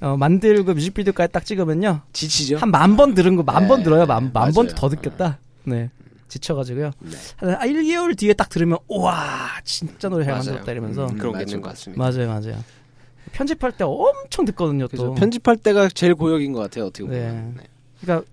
어, 0.00 0.16
만들고 0.16 0.74
뮤직비디오까지 0.74 1.32
딱 1.32 1.44
찍으면요. 1.46 2.00
지치죠? 2.12 2.56
한 2.58 2.70
만 2.70 2.96
번 2.96 3.14
들은 3.14 3.36
거 3.36 3.44
만번 3.44 3.78
네, 3.78 3.84
들어요. 3.84 4.04
만, 4.04 4.30
만. 4.32 4.52
번도 4.52 4.74
더 4.74 4.88
듣겠다. 4.88 5.38
네. 5.64 5.90
지쳐가지고요. 6.26 6.90
네. 7.00 7.16
한 7.36 7.56
1개월 7.60 8.18
뒤에 8.18 8.32
딱 8.32 8.48
들으면, 8.48 8.78
우와, 8.88 9.14
진짜 9.62 10.08
노래 10.08 10.24
잘. 10.24 10.34
만들었다 10.34 10.72
이러면서. 10.72 11.06
음, 11.06 11.16
그런 11.18 11.34
게 11.38 11.42
있는 11.42 11.60
것. 11.60 11.68
같습니다. 11.70 12.02
맞아요, 12.02 12.26
맞아요. 12.28 12.58
편집할 13.36 13.72
때 13.72 13.84
엄청 13.84 14.46
듣거든요, 14.46 14.88
그래서 14.88 15.06
또. 15.08 15.14
편집할 15.14 15.58
때가 15.58 15.88
제일 15.90 16.14
고역인 16.14 16.52
것 16.52 16.60
같아요. 16.60 16.86
어떻게 16.86 17.04
보면. 17.04 17.20
네. 17.20 17.62
네. 17.62 17.68
그러니까, 18.00 18.26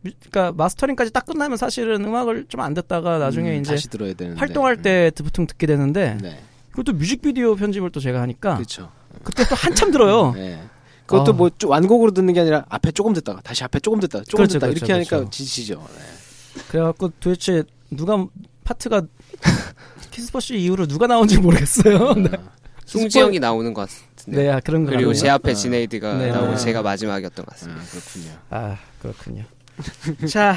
뮤- 0.00 0.10
그러니까 0.30 0.52
마스터링까지 0.56 1.12
딱 1.12 1.24
끝나면 1.26 1.56
사실은 1.56 2.04
음악을 2.04 2.46
좀 2.48 2.60
안 2.60 2.74
듣다가 2.74 3.18
나중에 3.18 3.54
음, 3.56 3.60
이제 3.60 3.70
다시 3.70 3.88
들어야 3.88 4.14
되는데 4.14 4.38
활동할 4.40 4.82
때 4.82 5.12
보통 5.22 5.46
듣게 5.46 5.66
되는데 5.68 6.18
네. 6.20 6.40
그것도 6.70 6.94
뮤직비디오 6.94 7.54
편집을 7.54 7.90
또 7.90 8.00
제가 8.00 8.20
하니까 8.22 8.56
그렇죠. 8.56 8.90
그때 9.22 9.44
또 9.48 9.54
한참 9.54 9.92
들어요. 9.92 10.32
네. 10.36 10.60
그것도 11.06 11.32
아. 11.32 11.34
뭐좀 11.36 11.70
완곡으로 11.70 12.10
듣는 12.12 12.34
게 12.34 12.40
아니라 12.40 12.64
앞에 12.68 12.90
조금 12.90 13.12
듣다가 13.12 13.40
다시 13.42 13.62
앞에 13.62 13.78
조금 13.78 14.00
듣다가 14.00 14.24
조금 14.24 14.38
그렇죠, 14.38 14.54
듣다 14.54 14.66
그렇죠, 14.68 14.78
이렇게 14.78 14.92
하니까 14.92 15.16
그렇죠. 15.18 15.30
지치죠. 15.30 15.74
네. 15.96 16.62
그래갖고 16.68 17.10
도대체 17.20 17.62
누가 17.90 18.26
파트가 18.64 19.02
키스퍼시 20.10 20.56
이후로 20.58 20.86
누가 20.86 21.06
나온지 21.06 21.38
모르겠어요. 21.38 22.14
네, 22.18 22.30
송지 22.86 23.18
형이 23.20 23.38
나오는 23.38 23.72
것 23.74 23.82
같 23.82 23.90
은데. 24.28 24.42
네 24.42 24.50
아, 24.50 24.60
그런 24.60 24.84
거 24.84 24.90
그리고. 24.92 25.12
제 25.14 25.28
앞에 25.28 25.50
아. 25.50 25.54
지네이드가 25.54 26.18
네. 26.18 26.30
나오고 26.30 26.52
아. 26.52 26.56
제가 26.56 26.82
마지막이었던 26.82 27.44
것 27.44 27.50
같습니다. 27.52 27.82
아, 27.82 27.86
그렇군요. 27.90 28.32
아 28.50 28.78
그렇군요. 29.00 29.44
자 30.28 30.56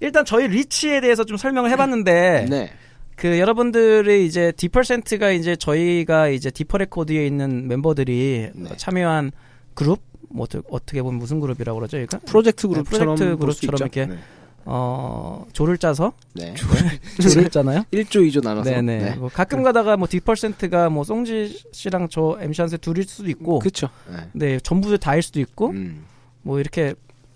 일단 0.00 0.24
저희 0.24 0.48
리치에 0.48 1.00
대해서 1.00 1.24
좀 1.24 1.36
설명을 1.36 1.70
해봤는데 1.70 2.46
네. 2.50 2.72
그 3.16 3.38
여러분들이 3.38 4.26
이제 4.26 4.52
디퍼센트가 4.56 5.30
이제 5.30 5.56
저희가 5.56 6.28
이제 6.28 6.50
디퍼 6.50 6.78
레코드에 6.78 7.26
있는 7.26 7.68
멤버들이 7.68 8.50
네. 8.54 8.76
참여한 8.76 9.30
그룹 9.74 10.00
뭐 10.30 10.48
어떻게, 10.68 11.00
보면 11.00 11.20
무슨 11.20 11.38
그룹이라고 11.38 11.78
그러죠? 11.78 11.96
그러니까 11.96 12.18
프로젝트 12.26 12.66
그룹처럼 12.66 13.14
프로젝트 13.14 13.36
볼수 13.36 13.66
그룹처럼. 13.66 13.90
이렇게 13.94 14.22
어 14.66 15.46
조를 15.52 15.76
짜서 15.78 16.12
네. 16.32 16.54
조를 17.20 17.50
짜나요? 17.50 17.84
1조 17.92 18.26
2조 18.28 18.42
나눠서. 18.42 18.70
네네. 18.70 18.98
네. 18.98 19.16
뭐 19.16 19.28
가끔 19.32 19.62
가다가 19.62 19.96
뭐 19.96 20.08
디퍼센트가 20.08 20.88
뭐 20.90 21.04
송지 21.04 21.62
씨랑 21.72 22.08
저 22.10 22.38
MC 22.40 22.62
한테 22.62 22.76
둘일 22.78 23.04
수도 23.04 23.28
있고, 23.28 23.58
그렇죠. 23.58 23.88
네. 24.10 24.28
네 24.32 24.60
전부 24.60 24.96
다일 24.98 25.22
수도 25.22 25.40
있고, 25.40 25.70
음. 25.70 26.04
뭐 26.42 26.60
이렇게 26.60 26.94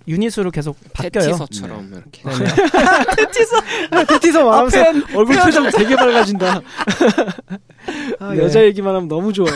유닛으로 0.09 0.51
계속 0.51 0.77
바뀌어요. 0.95 1.27
테티서처럼 1.27 1.93
이렇게. 1.93 2.23
네네. 2.23 4.07
테티서 4.09 4.45
말하면서 4.45 4.79
표현, 4.79 5.05
얼굴 5.15 5.37
표정 5.37 5.71
되게 5.71 5.95
밝아진다. 5.97 6.63
아, 8.19 8.33
네. 8.33 8.43
여자 8.43 8.65
얘기만 8.65 8.95
하면 8.95 9.09
너무 9.09 9.35
좋아해. 9.35 9.53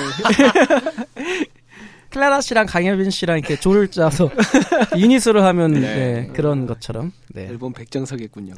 클라라 2.13 2.43
씨랑 2.43 2.67
강혜빈 2.67 3.11
씨랑 3.11 3.39
이렇게 3.39 3.57
조를 3.57 3.89
짜서 3.89 4.31
유닛으로 4.99 5.43
하면 5.43 5.73
네. 5.73 5.81
네, 5.81 6.31
그런 6.35 6.67
것처럼. 6.67 7.13
네. 7.29 7.47
앨범 7.47 7.73
100장 7.73 8.05
사겠군요. 8.05 8.55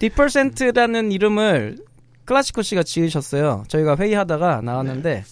디퍼센트라는 0.00 1.12
이름을 1.12 1.78
클라시코 2.24 2.62
씨가 2.62 2.82
지으셨어요. 2.82 3.64
저희가 3.68 3.96
회의하다가 3.96 4.62
나왔는데, 4.62 5.24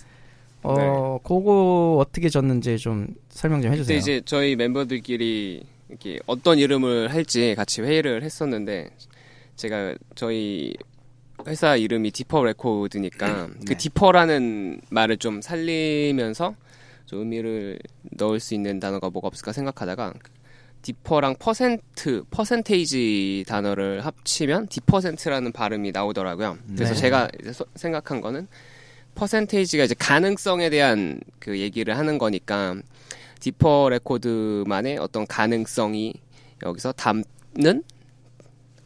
어, 0.62 1.18
그거 1.24 1.96
어떻게 1.98 2.28
지었는지 2.28 2.78
좀 2.78 3.08
설명 3.30 3.60
좀 3.60 3.70
그때 3.72 3.80
해주세요. 3.80 3.98
이제 3.98 4.22
저희 4.24 4.54
멤버들끼리 4.54 5.64
이렇게 5.88 6.18
어떤 6.26 6.58
이름을 6.58 7.12
할지 7.12 7.54
같이 7.56 7.82
회의를 7.82 8.22
했었는데 8.22 8.90
제가 9.56 9.94
저희 10.14 10.74
회사 11.46 11.74
이름이 11.76 12.12
디퍼 12.12 12.44
레코드니까 12.44 13.48
그 13.48 13.64
네. 13.64 13.76
디퍼라는 13.76 14.80
말을 14.90 15.16
좀 15.16 15.42
살리면서 15.42 16.54
좀 17.06 17.20
의미를 17.20 17.78
넣을 18.12 18.40
수 18.40 18.54
있는 18.54 18.80
단어가 18.80 19.10
뭐가 19.10 19.28
없을까 19.28 19.52
생각하다가 19.52 20.14
디퍼랑 20.82 21.36
퍼센트, 21.38 22.24
퍼센테이지 22.30 23.44
단어를 23.46 24.04
합치면 24.04 24.66
디퍼센트라는 24.68 25.52
발음이 25.52 25.92
나오더라고요. 25.92 26.58
그래서 26.74 26.94
네. 26.94 27.00
제가 27.00 27.28
이제 27.40 27.52
소- 27.52 27.66
생각한 27.76 28.20
거는 28.20 28.48
퍼센테이지가 29.14 29.84
이제 29.84 29.94
가능성에 29.98 30.70
대한 30.70 31.20
그 31.38 31.60
얘기를 31.60 31.96
하는 31.96 32.18
거니까 32.18 32.74
디퍼 33.40 33.88
레코드만의 33.90 34.98
어떤 34.98 35.26
가능성이 35.26 36.14
여기서 36.64 36.92
담는 36.92 37.82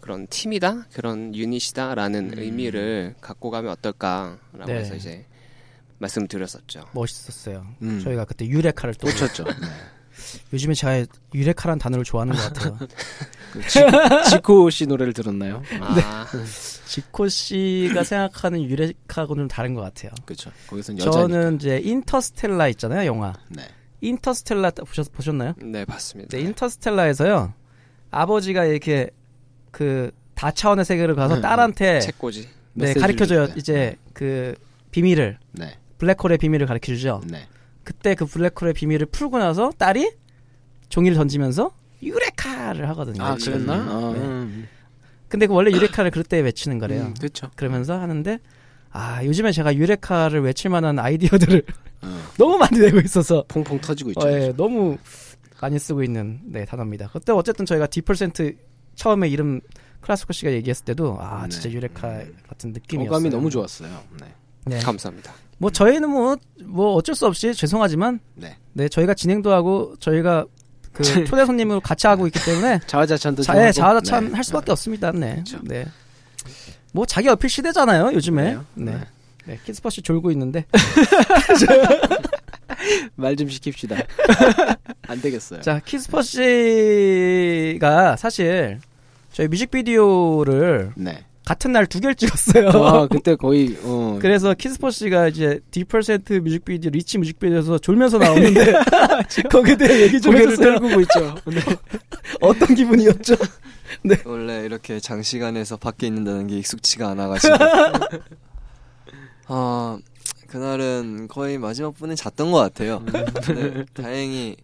그런 0.00 0.26
팀이다 0.28 0.86
그런 0.92 1.34
유닛이다라는 1.34 2.38
의미를 2.38 3.14
갖고 3.20 3.50
가면 3.50 3.70
어떨까라고 3.72 4.66
네. 4.66 4.74
해서 4.74 4.94
이제 4.94 5.24
말씀드렸었죠. 5.98 6.84
멋있었어요. 6.92 7.66
음. 7.82 8.00
저희가 8.02 8.24
그때 8.24 8.46
유레카를 8.46 8.94
또 8.94 9.06
꽂혔죠. 9.08 9.44
네. 9.60 9.66
요즘에 10.52 10.74
제가 10.74 11.04
유레카라는 11.34 11.78
단어를 11.78 12.04
좋아하는 12.04 12.34
것 12.34 12.42
같아요. 12.42 12.78
그 13.52 13.66
지, 13.68 13.80
지코 14.30 14.70
씨 14.70 14.86
노래를 14.86 15.12
들었나요? 15.12 15.62
아, 15.80 16.26
지코 16.86 17.28
씨가 17.28 18.02
생각하는 18.04 18.62
유레카하고는 18.62 19.42
좀 19.42 19.48
다른 19.48 19.74
것 19.74 19.82
같아요. 19.82 20.10
그렇죠. 20.24 20.50
거기서는 20.68 21.00
여자니까. 21.00 21.20
저는 21.20 21.56
이제 21.56 21.80
인터스텔라 21.82 22.68
있잖아요, 22.68 23.06
영화. 23.06 23.34
네. 23.48 23.68
인터스텔라 24.00 24.70
보셨, 24.70 25.12
보셨나요? 25.12 25.54
네 25.62 25.84
봤습니다. 25.84 26.36
네, 26.36 26.42
인터스텔라에서요. 26.44 27.52
아버지가 28.10 28.64
이렇게 28.64 29.10
그 29.70 30.10
다차원의 30.34 30.84
세계를 30.84 31.14
가서 31.14 31.36
네, 31.36 31.40
딸한테 31.40 32.00
책꽂이. 32.00 32.46
네, 32.74 32.94
가르쳐줘요. 32.94 33.48
이제 33.56 33.96
그 34.12 34.54
비밀을 34.90 35.38
네. 35.52 35.78
블랙홀의 35.98 36.38
비밀을 36.38 36.66
가르쳐 36.66 36.94
주죠. 36.94 37.20
네. 37.26 37.46
그때 37.84 38.14
그 38.14 38.26
블랙홀의 38.26 38.74
비밀을 38.74 39.06
풀고 39.06 39.38
나서 39.38 39.70
딸이 39.78 40.12
종이를 40.88 41.16
던지면서 41.16 41.72
유레카를 42.02 42.88
하거든요. 42.90 43.22
아, 43.24 43.36
그랬나? 43.36 43.76
네. 43.76 43.90
아, 43.90 44.10
음. 44.16 44.68
근데 45.28 45.46
그 45.46 45.54
원래 45.54 45.70
유레카를 45.70 46.10
그럴 46.10 46.24
때 46.24 46.38
외치는 46.40 46.78
거래요. 46.78 47.06
음, 47.06 47.14
그렇죠. 47.14 47.50
그러면서 47.56 47.98
하는데 47.98 48.38
아 48.90 49.24
요즘에 49.24 49.52
제가 49.52 49.74
유레카를 49.74 50.40
외칠 50.40 50.70
만한 50.70 50.98
아이디어들을 50.98 51.62
어. 52.02 52.22
너무 52.38 52.58
많이 52.58 52.78
내고 52.78 52.98
있어서 53.00 53.44
퐁퐁 53.48 53.80
터지고 53.80 54.10
있죠. 54.10 54.20
어, 54.26 54.30
예, 54.30 54.52
너무 54.56 54.98
많이 55.60 55.78
쓰고 55.78 56.02
있는 56.02 56.40
네 56.44 56.64
단어입니다. 56.64 57.10
그때 57.12 57.32
어쨌든 57.32 57.66
저희가 57.66 57.86
디퍼센트 57.86 58.56
처음에 58.94 59.28
이름 59.28 59.60
클라스코 60.00 60.32
씨가 60.32 60.52
얘기했을 60.52 60.84
때도 60.84 61.18
아 61.20 61.42
네. 61.42 61.48
진짜 61.48 61.70
유레카 61.70 62.20
같은 62.48 62.72
느낌이었어요. 62.72 63.10
어감이 63.10 63.30
너무 63.30 63.50
좋았어요. 63.50 64.04
네. 64.20 64.26
네. 64.66 64.78
감사합니다. 64.78 65.34
뭐 65.58 65.70
저희는 65.70 66.10
뭐뭐 66.10 66.94
어쩔 66.94 67.14
수 67.14 67.26
없이 67.26 67.54
죄송하지만 67.54 68.20
네. 68.34 68.56
네 68.72 68.88
저희가 68.88 69.14
진행도 69.14 69.52
하고 69.52 69.94
저희가 70.00 70.44
그 70.92 71.02
초대 71.24 71.44
손님으로 71.46 71.80
같이 71.80 72.06
하고 72.06 72.26
있기 72.26 72.38
때문에 72.44 72.80
자화자찬도 72.86 73.42
자, 73.42 73.52
하고. 73.54 73.72
자화자찬 73.72 74.28
네. 74.28 74.32
할 74.34 74.44
수밖에 74.44 74.72
없습니다. 74.72 75.12
네. 75.12 75.32
그렇죠. 75.34 75.58
네. 75.62 75.86
뭐 76.92 77.04
자기 77.06 77.28
어필 77.28 77.48
시대잖아요, 77.50 78.12
요즘에. 78.14 78.58
네. 78.74 78.92
네. 78.92 79.00
네. 79.46 79.58
키스퍼시 79.64 80.02
졸고 80.02 80.30
있는데. 80.32 80.64
말 83.16 83.34
좀 83.36 83.48
시킵시다. 83.48 84.04
안 85.08 85.20
되겠어요. 85.20 85.60
자, 85.62 85.80
키스퍼시가 85.84 86.46
사실 88.16 88.80
저희 89.32 89.48
뮤직비디오를 89.48 90.92
네. 90.96 91.24
같은 91.46 91.70
날 91.72 91.86
두 91.86 92.00
개를 92.00 92.14
찍었어요. 92.16 92.68
아, 92.70 93.06
그때 93.08 93.36
거의 93.36 93.78
어 93.84 94.18
그래서 94.20 94.52
키스퍼시가 94.52 95.28
이제 95.28 95.60
디퍼센트 95.70 96.34
뮤직비디오, 96.34 96.90
리치 96.90 97.18
뮤직비디오에서 97.18 97.78
졸면서 97.78 98.18
나오는데 98.18 98.72
거기에 99.50 99.76
대해 99.76 100.02
얘기 100.02 100.20
좀 100.20 100.32
고개를 100.32 100.52
해주세요. 100.52 100.78
떨구고 100.78 101.00
있죠. 101.02 101.34
네. 101.46 101.60
어떤 102.40 102.74
기분이었죠? 102.74 103.36
원래 104.26 104.64
이렇게 104.64 104.98
장시간에서 104.98 105.76
밖에 105.76 106.08
있는다는 106.08 106.48
게 106.48 106.58
익숙치가 106.58 107.08
않아가지고 107.10 107.54
아 109.46 109.98
그날은 110.48 111.28
거의 111.28 111.58
마지막 111.58 111.94
분에 111.94 112.14
잤던 112.16 112.50
것 112.50 112.58
같아요. 112.58 113.02
근데 113.44 113.84
다행히 113.94 114.56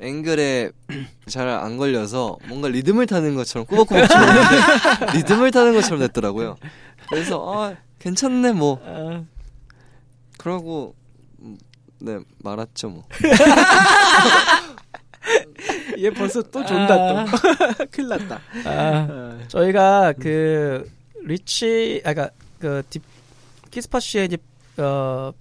앵글에 0.00 0.70
잘 1.28 1.48
안 1.48 1.76
걸려서 1.76 2.38
뭔가 2.46 2.68
리듬을 2.68 3.06
타는 3.06 3.34
것처럼 3.34 3.66
꾸벅꾸벅 3.66 4.08
쳤는데 4.08 5.12
리듬을 5.18 5.50
타는 5.50 5.74
것처럼 5.74 5.98
됐더라고요. 6.00 6.56
그래서 7.10 7.42
아 7.52 7.74
괜찮네 7.98 8.52
뭐 8.52 8.80
그러고 10.38 10.94
음, 11.40 11.58
네 12.00 12.18
말았죠 12.44 12.88
뭐. 12.90 13.04
얘 15.98 16.10
벌써 16.10 16.42
또 16.42 16.64
존다 16.64 17.24
또. 17.24 17.30
큰일 17.90 18.08
났다. 18.10 18.40
아, 18.64 19.38
저희가 19.48 20.14
그 20.18 20.88
리치 21.24 22.02
아까 22.04 22.30
그 22.58 22.82
디, 22.88 23.00
키스퍼시의 23.70 24.26
이제 24.26 24.36
어 24.80 25.32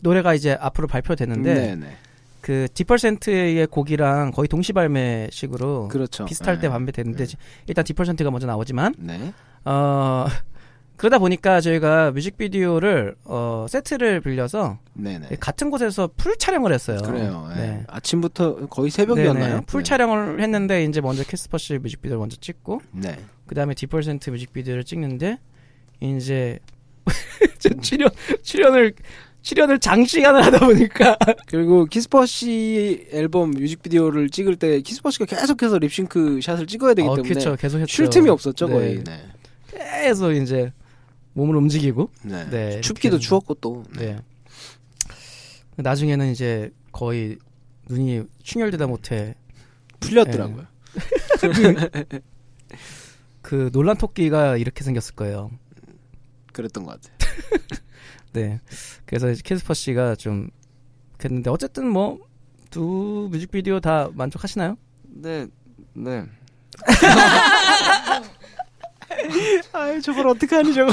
노래가 0.00 0.34
이제 0.34 0.56
앞으로 0.58 0.88
발표되는데 0.88 1.54
네, 1.54 1.76
네. 1.76 1.96
그 2.40 2.68
디퍼센트의 2.72 3.66
곡이랑 3.66 4.30
거의 4.32 4.48
동시 4.48 4.72
발매식으로 4.72 5.88
그렇죠. 5.88 6.24
비슷할 6.24 6.56
네. 6.56 6.62
때 6.62 6.68
발매되는데 6.68 7.26
일단 7.66 7.84
디퍼센트가 7.84 8.30
먼저 8.30 8.46
나오지만 8.46 8.94
네. 8.98 9.32
어 9.64 10.26
그러다 10.96 11.18
보니까 11.18 11.60
저희가 11.60 12.10
뮤직비디오를 12.10 13.14
어 13.24 13.66
세트를 13.68 14.20
빌려서 14.20 14.78
네, 14.94 15.18
네. 15.18 15.36
같은 15.38 15.70
곳에서 15.70 16.10
풀 16.16 16.36
촬영을 16.36 16.72
했어요. 16.72 16.98
그래요. 17.04 17.48
예. 17.52 17.60
네. 17.60 17.84
아침부터 17.86 18.66
거의 18.66 18.90
새벽이었나요? 18.90 19.48
네네. 19.48 19.60
풀 19.66 19.82
네. 19.82 19.88
촬영을 19.88 20.40
했는데 20.40 20.84
이제 20.84 21.00
먼저 21.00 21.22
키스퍼시 21.22 21.78
뮤직비디오를 21.78 22.18
먼저 22.18 22.36
찍고 22.40 22.80
네. 22.92 23.16
그 23.46 23.54
다음에 23.54 23.74
디퍼센트 23.74 24.30
뮤직비디오를 24.30 24.84
찍는데 24.84 25.38
이제 26.00 26.58
저 27.58 27.70
출연 27.80 28.10
출연을 28.42 28.94
출연을 29.42 29.78
장시간을 29.78 30.44
하다 30.44 30.58
보니까 30.66 31.16
그리고 31.46 31.86
키스퍼시 31.86 33.08
앨범 33.12 33.52
뮤직비디오를 33.52 34.30
찍을 34.30 34.56
때 34.56 34.80
키스퍼시가 34.80 35.24
계속해서 35.26 35.78
립싱크 35.78 36.40
샷을 36.42 36.66
찍어야 36.66 36.94
되기 36.94 37.08
어, 37.08 37.14
때문에 37.16 37.34
그쵸, 37.34 37.56
계속 37.56 37.78
했죠. 37.78 37.92
쉴 37.92 38.10
틈이 38.10 38.28
없었죠 38.28 38.66
네. 38.68 38.72
거의. 38.72 39.04
네. 39.04 39.22
계속 39.70 40.32
이제 40.32 40.72
몸을 41.34 41.56
움직이고 41.56 42.10
네. 42.22 42.50
네, 42.50 42.80
춥기도 42.80 43.18
추웠고 43.18 43.54
또. 43.54 43.84
네. 43.96 44.18
나중에는 45.76 46.30
이제 46.32 46.70
거의 46.92 47.38
눈이 47.88 48.24
충혈되다 48.42 48.86
못해 48.86 49.36
풀렸더라고요. 50.00 50.66
그 53.42 53.70
논란 53.72 53.96
토끼가 53.96 54.56
이렇게 54.56 54.82
생겼을 54.84 55.14
거예요. 55.14 55.50
그랬던 56.52 56.84
것 56.84 57.00
같아요. 57.00 57.16
네. 58.32 58.60
그래서 59.06 59.30
이제 59.30 59.40
캐스퍼 59.44 59.74
씨가 59.74 60.16
좀 60.16 60.48
그랬는데 61.18 61.50
어쨌든 61.50 61.86
뭐 61.88 62.18
두 62.70 63.28
뮤직비디오 63.32 63.80
다 63.80 64.10
만족하시나요? 64.12 64.76
네 65.04 65.46
네. 65.94 66.22
아유 69.72 70.00
저걸 70.02 70.28
어떻게 70.28 70.56
하니 70.56 70.74
저거. 70.74 70.92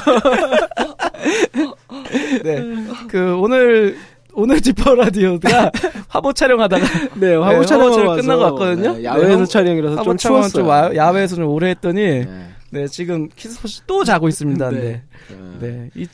네. 2.43 2.61
그 3.09 3.35
오늘 3.37 3.97
오늘 4.33 4.61
디퍼 4.61 4.95
라디오가 4.95 5.71
화보 6.07 6.33
촬영하다가 6.33 6.85
네, 7.19 7.35
화보 7.35 7.59
네, 7.61 7.65
촬영 7.65 8.15
끝나고 8.17 8.41
왔거든요. 8.43 8.93
네, 8.97 9.03
야외에서 9.03 9.39
네, 9.39 9.45
촬영이라서 9.45 9.95
화보 9.97 10.03
좀 10.11 10.17
촬영 10.17 10.41
추웠어요. 10.41 10.61
좀 10.61 10.67
와- 10.67 10.95
야외에서 10.95 11.35
좀 11.35 11.47
오래 11.47 11.69
했더니 11.69 12.01
네, 12.01 12.49
네. 12.71 12.87
지금 12.87 13.29
키스퍼 13.35 13.67
씨 13.67 13.85
또 13.85 14.03
자고 14.03 14.27
있습니다. 14.27 14.69
네. 14.71 14.79
네. 14.79 15.03
네. 15.59 15.89
이 15.95 16.07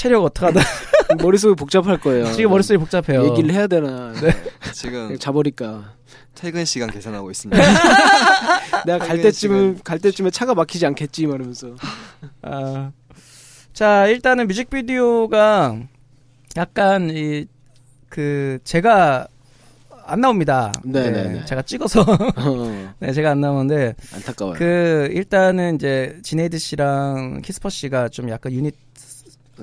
체력 0.00 0.24
어떡하다. 0.24 0.60
머릿속이 1.22 1.54
복잡할 1.56 1.98
거예요. 1.98 2.32
지금 2.32 2.50
머릿속이 2.50 2.78
복잡해요. 2.78 3.30
얘기를 3.30 3.52
해야 3.52 3.66
되나. 3.66 4.12
네. 4.12 4.30
지금 4.72 5.18
자버릴까. 5.18 5.94
퇴근 6.34 6.64
시간 6.64 6.90
계산하고 6.90 7.30
있습니다. 7.30 7.60
내가 8.86 8.98
갈 9.04 9.20
때쯤은 9.20 9.80
갈 9.84 9.98
때쯤에 9.98 10.30
차가 10.30 10.54
막히지 10.54 10.86
않겠지 10.86 11.26
말하면서. 11.26 11.76
아. 12.42 12.92
자, 13.72 14.06
일단은 14.06 14.46
뮤직비디오가 14.46 15.76
약간 16.56 17.10
이 17.10 17.46
그 18.10 18.58
제가 18.64 19.26
안 20.04 20.20
나옵니다. 20.20 20.72
네, 20.84 21.10
네, 21.10 21.28
네. 21.28 21.44
제가 21.44 21.62
찍어서 21.62 22.00
어, 22.02 22.94
네, 22.98 23.12
제가 23.12 23.30
안 23.30 23.40
나오는데 23.40 23.94
안타까워요. 24.12 24.56
그 24.58 25.08
일단은 25.12 25.76
이제 25.76 26.18
지네이드 26.22 26.58
씨랑 26.58 27.42
키스퍼 27.42 27.68
씨가 27.70 28.08
좀 28.08 28.28
약간 28.28 28.52
유닛 28.52 28.74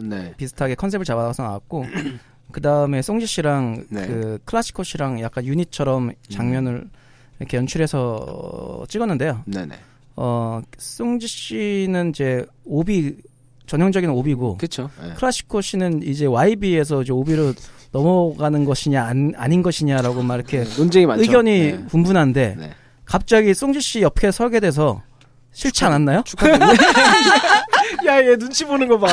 네. 0.02 0.34
비슷하게 0.38 0.76
컨셉을 0.76 1.06
잡아서 1.06 1.44
나왔고 1.44 1.86
그 2.52 2.62
다음에 2.62 3.02
송지 3.02 3.26
씨랑 3.26 3.86
네. 3.90 4.08
그 4.08 4.40
클라시코 4.46 4.84
씨랑 4.84 5.22
약간 5.22 5.46
유닛처럼 5.46 6.12
장면을 6.30 6.90
이렇게 7.40 7.58
연출해서 7.58 8.86
찍었는데요. 8.88 9.44
네네. 9.46 9.76
어 10.16 10.62
송지 10.78 11.28
씨는 11.28 12.10
이제 12.10 12.46
오비 12.66 13.18
전형적인 13.68 14.10
오비고 14.10 14.58
그렇죠. 14.58 14.90
예. 15.04 15.14
클라시코 15.14 15.62
씨는 15.62 16.02
이제 16.04 16.26
YB에서 16.26 17.04
이제 17.04 17.12
오비로 17.12 17.54
넘어가는 17.92 18.66
것이냐 18.66 19.04
안, 19.04 19.34
아닌 19.36 19.62
것이냐라고 19.62 20.24
막 20.24 20.36
이렇게 20.36 20.64
논쟁이 20.78 21.06
많죠. 21.06 21.22
의견이 21.22 21.60
네. 21.60 21.86
분분한데 21.88 22.56
네. 22.58 22.72
갑자기 23.06 23.54
송지 23.54 23.82
씨 23.82 24.02
옆에 24.02 24.32
서게 24.32 24.60
돼서 24.60 25.02
싫지 25.52 25.86
않았나요? 25.86 26.24
축하드립니다. 26.26 26.74
야, 28.08 28.22
얘 28.26 28.36
눈치 28.38 28.64
보는 28.66 28.88
거 28.88 28.98
봐. 28.98 29.08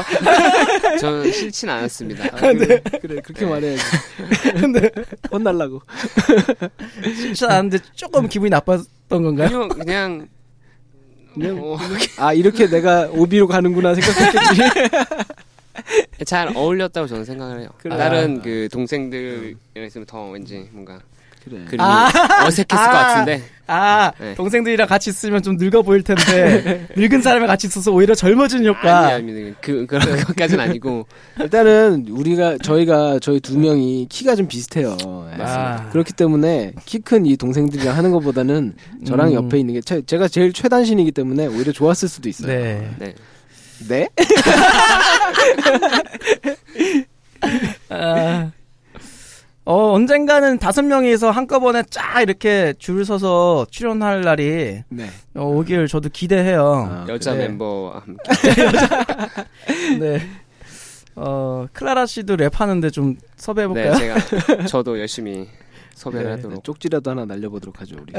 저는 1.01 1.33
싫진 1.33 1.69
않았습니다. 1.69 2.25
아, 2.27 2.37
그래, 2.53 2.81
그래, 3.01 3.21
그렇게 3.21 3.45
말해야지. 3.45 3.83
근데 4.61 4.91
혼날라고. 5.33 5.83
싫지 7.03 7.45
않았는데 7.45 7.79
조금 7.95 8.29
기분이 8.29 8.51
나빴던 8.51 8.87
건가요? 9.09 9.69
그냥 9.69 9.69
그냥 9.69 10.29
그냥 11.35 11.59
어, 11.61 11.77
아 12.19 12.33
이렇게 12.33 12.69
내가 12.69 13.09
오비로 13.11 13.49
가는구나 13.49 13.95
생각했겠지. 13.97 14.61
잘 16.25 16.57
어울렸다고 16.57 17.09
저는 17.09 17.25
생각을 17.25 17.61
해요. 17.61 17.69
그래. 17.79 17.97
다른 17.97 18.41
그 18.41 18.69
동생들이랑 18.71 19.57
있으면 19.87 20.07
더 20.07 20.31
왠지 20.31 20.69
뭔가 20.71 21.01
그래. 21.45 21.59
그림이 21.67 21.79
아. 21.81 22.11
어색했을 22.47 22.85
아. 22.85 22.91
것 22.91 22.99
같은데 22.99 23.43
아 23.67 24.13
네. 24.21 24.35
동생들이랑 24.35 24.87
같이 24.87 25.09
있으면 25.09 25.43
좀 25.43 25.57
늙어 25.57 25.81
보일 25.83 26.03
텐데 26.03 26.87
늙은 26.97 27.23
사람이 27.23 27.47
같이 27.47 27.67
있어서 27.67 27.93
오히려 27.93 28.15
젊어지는 28.15 28.67
효과. 28.67 29.07
아니 29.07 29.15
아니 29.33 29.55
그 29.63 29.87
그런 29.87 30.19
것까지는 30.23 30.63
아니고 30.63 31.07
일단은 31.41 32.07
우리가 32.11 32.59
저희가 32.63 33.21
저희 33.21 33.41
두 33.41 33.59
명이 33.59 34.07
키가 34.11 34.35
좀 34.37 34.47
비슷해요. 34.49 34.97
예. 35.39 35.43
아. 35.43 35.89
그렇기 35.91 36.13
때문에 36.13 36.73
키 36.85 36.99
큰 37.01 37.25
이 37.27 37.37
동생들이랑 37.39 37.97
하는 37.97 38.11
것보다는 38.13 38.75
저랑 39.07 39.29
음. 39.29 39.33
옆에 39.35 39.59
있는 39.59 39.73
게 39.75 39.81
제, 39.81 40.03
제가 40.03 40.29
제일 40.29 40.53
최단신이기 40.53 41.13
때문에 41.13 41.47
오히려 41.47 41.73
좋았을 41.73 42.07
수도 42.09 42.29
있어요. 42.29 42.49
네. 42.49 42.91
네. 42.99 43.15
네? 43.89 44.09
아, 47.91 48.51
어, 49.67 49.93
언젠가는 49.93 50.59
다섯 50.59 50.83
명이서 50.83 51.31
한꺼번에 51.31 51.83
쫙 51.89 52.21
이렇게 52.21 52.75
줄 52.79 53.05
서서 53.05 53.67
출연할 53.71 54.21
날이 54.21 54.83
네. 54.91 55.07
어, 55.35 55.45
오길 55.47 55.87
저도 55.89 56.11
기대해요. 56.13 56.87
아, 56.91 57.07
여자 57.09 57.33
그래. 57.33 57.49
멤버와 57.49 58.01
함께 58.01 58.23
네. 59.99 60.21
어, 61.17 61.67
클라라 61.73 62.05
씨도 62.07 62.37
랩하는데 62.37 62.93
좀 62.93 63.17
섭외해볼까요? 63.37 63.93
네 63.93 63.99
제가 63.99 64.67
저도 64.69 64.99
열심히 65.01 65.49
섭외를 65.95 66.25
네. 66.27 66.31
하도록 66.33 66.63
쪽지라도 66.63 67.13
하나 67.13 67.25
날려보도록 67.25 67.81
하죠 67.81 67.97
우리. 68.03 68.13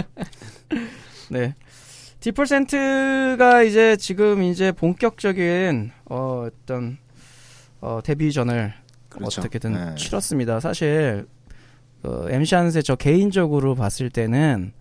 네. 1.29 1.53
디퍼센트가 2.21 3.61
이제 3.63 3.97
지금 3.97 4.41
이제 4.41 4.71
본격적인 4.71 5.91
어, 6.05 6.47
어떤 6.47 6.97
어, 7.81 7.99
데뷔전을 8.03 8.73
그렇죠. 9.09 9.41
어떻게든 9.41 9.73
네. 9.73 9.95
치렀습니다. 9.95 10.59
사실 10.59 11.27
어, 12.05 12.27
MC 12.29 12.55
한세 12.55 12.81
저 12.81 12.95
개인적으로 12.95 13.75
봤을 13.75 14.09
때는 14.09 14.71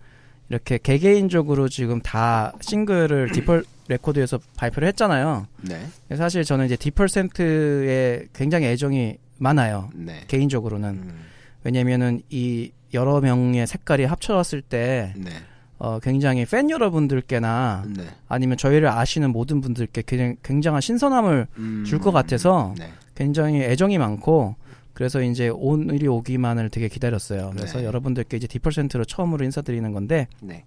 이렇게 0.48 0.78
개개인적으로 0.78 1.68
지금 1.68 2.00
다 2.00 2.52
싱글을 2.60 3.32
디퍼 3.32 3.64
레코드에서 3.88 4.38
발표를 4.56 4.88
했잖아요. 4.88 5.46
네. 5.62 5.86
사실 6.16 6.44
저는 6.44 6.66
이제 6.66 6.76
디펄센트에 6.76 8.26
굉장히 8.32 8.66
애정이 8.66 9.16
많아요. 9.38 9.90
네. 9.94 10.20
개인적으로는 10.28 10.88
음, 10.88 11.24
왜냐면은 11.64 12.22
이 12.30 12.70
여러 12.92 13.20
명의 13.20 13.66
색깔이 13.66 14.04
합쳐졌을 14.04 14.62
때 14.62 15.12
네. 15.16 15.30
어, 15.78 15.98
굉장히 15.98 16.46
팬 16.46 16.70
여러분들께나 16.70 17.84
네. 17.88 18.04
아니면 18.28 18.56
저희를 18.56 18.88
아시는 18.88 19.32
모든 19.32 19.60
분들께 19.60 20.02
굉장히 20.06 20.36
굉장한 20.42 20.80
신선함을 20.80 21.46
음, 21.56 21.84
줄것 21.86 22.12
같아서 22.12 22.74
네. 22.78 22.90
굉장히 23.14 23.62
애정이 23.62 23.98
많고 23.98 24.56
그래서 24.94 25.20
이제 25.20 25.48
오늘이 25.48 26.06
오기만을 26.06 26.70
되게 26.70 26.88
기다렸어요. 26.88 27.50
그래서 27.54 27.78
네. 27.78 27.84
여러분들께 27.84 28.36
이제 28.36 28.46
디퍼센트로 28.46 29.04
처음으로 29.04 29.44
인사드리는 29.44 29.92
건데 29.92 30.28
네. 30.40 30.64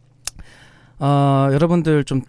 어, 1.00 1.50
여러분들 1.52 2.04
좀 2.04 2.22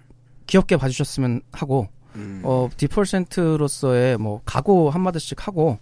귀엽게 0.47 0.77
봐주셨으면 0.77 1.43
하고 1.53 1.89
음, 2.15 2.41
어, 2.45 2.69
디퍼센트로서의 2.77 4.17
뭐 4.17 4.41
각오 4.45 4.91
한 4.91 5.03
마디씩 5.03 5.47
하고 5.47 5.79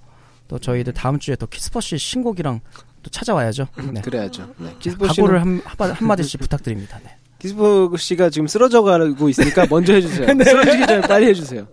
또 0.49 0.59
저희들 0.59 0.95
다음 0.95 1.19
주에 1.19 1.37
또 1.37 1.47
키스퍼시 1.47 1.99
신곡이랑 1.99 2.61
또 3.03 3.11
찾아와야죠. 3.11 3.67
네. 3.93 4.01
그래야죠. 4.01 4.55
네. 4.59 4.75
키스퍼 4.79 5.07
각오를 5.07 5.41
한, 5.41 5.61
한, 5.65 5.91
한 5.91 6.09
마디씩 6.09 6.41
부탁드립니다. 6.41 6.99
네. 7.05 7.17
키스퍼 7.39 7.95
씨가 7.97 8.31
지금 8.31 8.47
쓰러져 8.47 8.83
가고 8.83 9.29
있으니까 9.29 9.67
먼저 9.69 9.93
해주세요. 9.93 10.27
쓰러지기 10.43 10.87
전에 10.87 11.01
빨리 11.03 11.27
해주세요. 11.27 11.67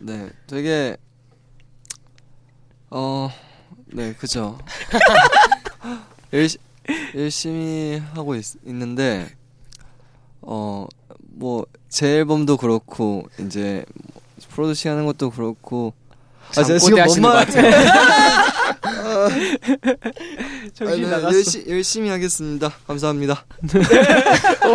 네, 0.00 0.28
되게 0.46 0.98
어, 2.90 3.30
네, 3.94 4.12
그죠. 4.18 4.58
열시, 6.32 6.58
열심히 7.14 8.02
하고 8.14 8.34
있, 8.34 8.44
있는데 8.66 9.28
어, 10.42 10.86
뭐 11.18 11.64
제 11.94 12.16
앨범도 12.16 12.56
그렇고 12.56 13.28
이제 13.38 13.84
뭐 13.94 14.20
프로듀싱 14.50 14.90
하는 14.90 15.06
것도 15.06 15.30
그렇고 15.30 15.94
아, 16.56 16.62
제가 16.64 16.80
지금 16.80 17.04
뭔말 17.04 17.46
같아요. 17.46 17.70
정신 20.74 21.04
아, 21.04 21.08
네, 21.08 21.10
나갔어. 21.16 21.36
열시, 21.36 21.64
열심히 21.68 22.08
하겠습니다. 22.10 22.70
감사합니다. 22.88 23.44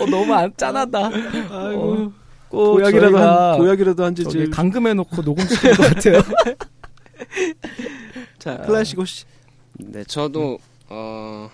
어, 0.00 0.06
너무 0.10 0.34
안 0.34 0.52
짠하다. 0.56 1.10
아이고. 1.52 2.12
꼭 2.48 2.78
도약이라도 2.78 3.12
저희가 3.12 3.50
한 3.52 3.58
도약이라도 3.58 4.04
한 4.04 4.14
주제. 4.16 4.46
감금해놓고 4.50 5.22
녹음시킨 5.22 5.70
것 5.74 5.94
같아요. 5.94 6.20
자 8.38 8.58
클라시고 8.58 9.04
씨. 9.04 9.24
네, 9.78 10.04
저도 10.04 10.58
어 10.88 11.50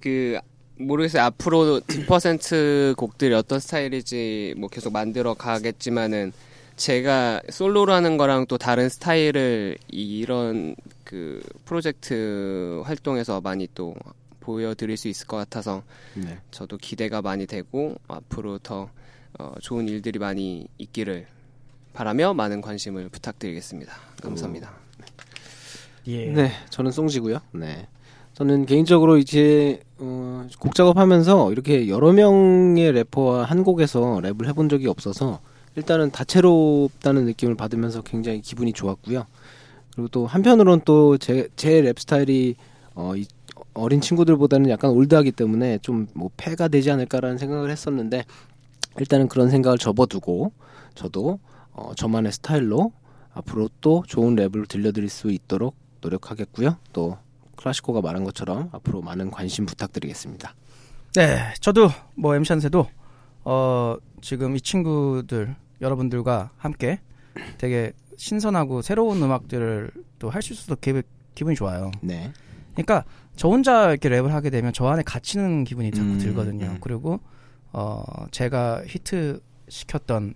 그 0.00 0.38
모르겠어요. 0.78 1.22
앞으로 1.24 1.80
디퍼센트 1.86 2.94
곡들이 2.96 3.34
어떤 3.34 3.60
스타일이지 3.60 4.54
뭐 4.56 4.68
계속 4.68 4.92
만들어 4.92 5.34
가겠지만은 5.34 6.32
제가 6.76 7.42
솔로로 7.50 7.92
하는 7.92 8.16
거랑 8.16 8.46
또 8.46 8.56
다른 8.56 8.88
스타일을 8.88 9.76
이런 9.88 10.74
그 11.04 11.42
프로젝트 11.66 12.80
활동에서 12.86 13.42
많이 13.42 13.68
또 13.74 13.94
보여드릴 14.40 14.96
수 14.96 15.08
있을 15.08 15.26
것 15.26 15.36
같아서 15.36 15.82
네. 16.14 16.38
저도 16.50 16.78
기대가 16.78 17.20
많이 17.20 17.46
되고 17.46 17.96
앞으로 18.08 18.58
더 18.58 18.88
어, 19.38 19.52
좋은 19.60 19.86
일들이 19.86 20.18
많이 20.18 20.66
있기를 20.78 21.26
바라며 21.92 22.32
많은 22.32 22.62
관심을 22.62 23.10
부탁드리겠습니다. 23.10 23.92
감사합니다. 24.22 24.72
예. 26.06 26.26
네, 26.26 26.50
저는 26.70 26.90
송지고요. 26.92 27.38
네. 27.52 27.86
저는 28.34 28.64
개인적으로 28.66 29.18
이제 29.18 29.80
어, 29.98 30.46
곡 30.58 30.74
작업하면서 30.74 31.52
이렇게 31.52 31.88
여러 31.88 32.12
명의 32.12 32.90
래퍼와 32.92 33.44
한 33.44 33.64
곡에서 33.64 34.20
랩을 34.22 34.46
해본 34.46 34.68
적이 34.68 34.86
없어서 34.88 35.40
일단은 35.76 36.10
다채롭다는 36.10 37.26
느낌을 37.26 37.54
받으면서 37.54 38.02
굉장히 38.02 38.40
기분이 38.40 38.72
좋았고요. 38.72 39.26
그리고 39.94 40.08
또 40.08 40.26
한편으론 40.26 40.82
또 40.84 41.18
제 41.18 41.48
제 41.56 41.80
랩 41.82 41.98
스타일이 41.98 42.54
어, 42.94 43.14
이 43.16 43.26
어린 43.74 44.00
친구들보다는 44.00 44.70
약간 44.70 44.90
올드하기 44.90 45.32
때문에 45.32 45.78
좀 45.82 46.06
뭐 46.14 46.30
패가 46.36 46.68
되지 46.68 46.90
않을까라는 46.90 47.36
생각을 47.38 47.70
했었는데 47.70 48.24
일단은 48.98 49.28
그런 49.28 49.50
생각을 49.50 49.76
접어두고 49.78 50.52
저도 50.94 51.38
어, 51.72 51.92
저만의 51.94 52.32
스타일로 52.32 52.92
앞으로 53.32 53.68
또 53.80 54.02
좋은 54.06 54.34
랩을 54.36 54.66
들려드릴 54.68 55.08
수 55.08 55.30
있도록 55.30 55.74
노력하겠고요. 56.00 56.76
또 56.92 57.18
클라시코가 57.56 58.00
말한 58.00 58.24
것처럼 58.24 58.70
앞으로 58.72 59.02
많은 59.02 59.30
관심 59.30 59.66
부탁드리겠습니다. 59.66 60.54
네, 61.16 61.52
저도 61.60 61.90
뭐 62.14 62.34
엠샨세도 62.36 62.86
어 63.44 63.96
지금 64.20 64.56
이 64.56 64.60
친구들 64.60 65.56
여러분들과 65.80 66.50
함께 66.56 67.00
되게 67.58 67.92
신선하고 68.16 68.82
새로운 68.82 69.22
음악들을 69.22 69.90
또 70.18 70.28
할 70.30 70.42
수 70.42 70.52
있어서 70.52 70.74
기, 70.76 70.92
기분이 71.34 71.56
좋아요. 71.56 71.90
네. 72.02 72.32
그러니까 72.74 73.04
저 73.36 73.48
혼자 73.48 73.90
이렇게 73.90 74.08
랩을 74.10 74.28
하게 74.28 74.50
되면 74.50 74.72
저 74.72 74.86
안에 74.86 75.02
갇히는 75.02 75.64
기분이 75.64 75.90
자꾸 75.92 76.08
음, 76.10 76.18
들거든요. 76.18 76.66
음. 76.66 76.78
그리고 76.80 77.20
어 77.72 78.02
제가 78.30 78.82
히트 78.86 79.40
시켰던 79.68 80.28
네. 80.28 80.34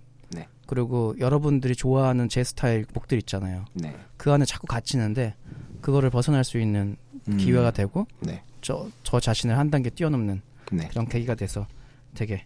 그리고 0.66 1.14
여러분들이 1.18 1.74
좋아하는 1.74 2.28
제 2.28 2.42
스타일 2.42 2.84
곡들 2.86 3.18
있잖아요. 3.18 3.64
네. 3.74 3.94
그 4.16 4.32
안에 4.32 4.44
자꾸 4.44 4.66
갇히는데 4.66 5.34
그거를 5.80 6.10
벗어날 6.10 6.44
수 6.44 6.58
있는 6.58 6.96
음, 7.28 7.36
기회가 7.36 7.70
되고 7.70 8.06
네. 8.20 8.42
저, 8.60 8.88
저 9.02 9.20
자신을 9.20 9.58
한 9.58 9.70
단계 9.70 9.90
뛰어넘는 9.90 10.40
네. 10.72 10.88
그런 10.88 11.06
계기가 11.06 11.34
돼서 11.34 11.66
되게 12.14 12.44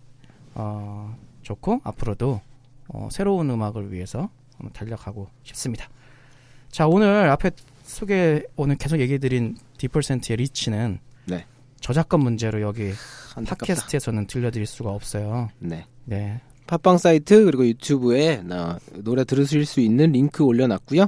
어, 0.55 1.16
좋고 1.43 1.81
앞으로도 1.85 2.41
어, 2.89 3.09
새로운 3.12 3.51
음악을 3.51 3.93
위해서 3.93 4.31
한번 4.57 4.73
달려가고 4.73 5.29
싶습니다. 5.45 5.89
자 6.71 6.87
오늘 6.87 7.29
앞에 7.31 7.51
소개 7.85 8.43
오늘 8.57 8.77
계속 8.77 9.01
얘기해드린 9.01 9.57
디퍼센트의 9.79 10.37
리치는 10.37 10.99
네. 11.27 11.47
저작권 11.81 12.21
문제로 12.21 12.61
여기 12.61 12.93
안타깝다. 13.37 13.66
팟캐스트에서는 13.66 14.27
들려드릴 14.27 14.66
수가 14.66 14.91
없어요. 14.91 15.49
네. 15.59 15.87
네 16.05 16.41
팟빵 16.69 16.99
사이트 16.99 17.47
그리고 17.47 17.66
유튜브에 17.66 18.43
나 18.45 18.79
노래 19.03 19.25
들으실 19.25 19.64
수 19.64 19.81
있는 19.81 20.12
링크 20.12 20.45
올려놨고요. 20.45 21.07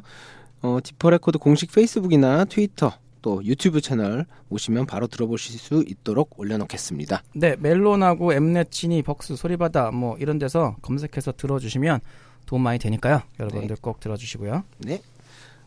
어, 0.62 0.78
디퍼 0.82 1.10
레코드 1.10 1.38
공식 1.38 1.72
페이스북이나 1.72 2.46
트위터 2.46 2.94
또 3.20 3.44
유튜브 3.44 3.82
채널 3.82 4.24
오시면 4.48 4.86
바로 4.86 5.06
들어보실 5.06 5.58
수 5.58 5.84
있도록 5.86 6.40
올려놓겠습니다. 6.40 7.22
네, 7.34 7.56
멜론하고 7.58 8.32
엠넷, 8.32 8.70
지니, 8.70 9.02
벅스, 9.02 9.36
소리바다 9.36 9.90
뭐 9.90 10.16
이런 10.16 10.38
데서 10.38 10.76
검색해서 10.80 11.32
들어주시면 11.36 12.00
도움 12.46 12.62
많이 12.62 12.78
되니까요. 12.78 13.20
여러분들 13.38 13.76
꼭 13.82 14.00
들어주시고요. 14.00 14.64
네. 14.78 15.02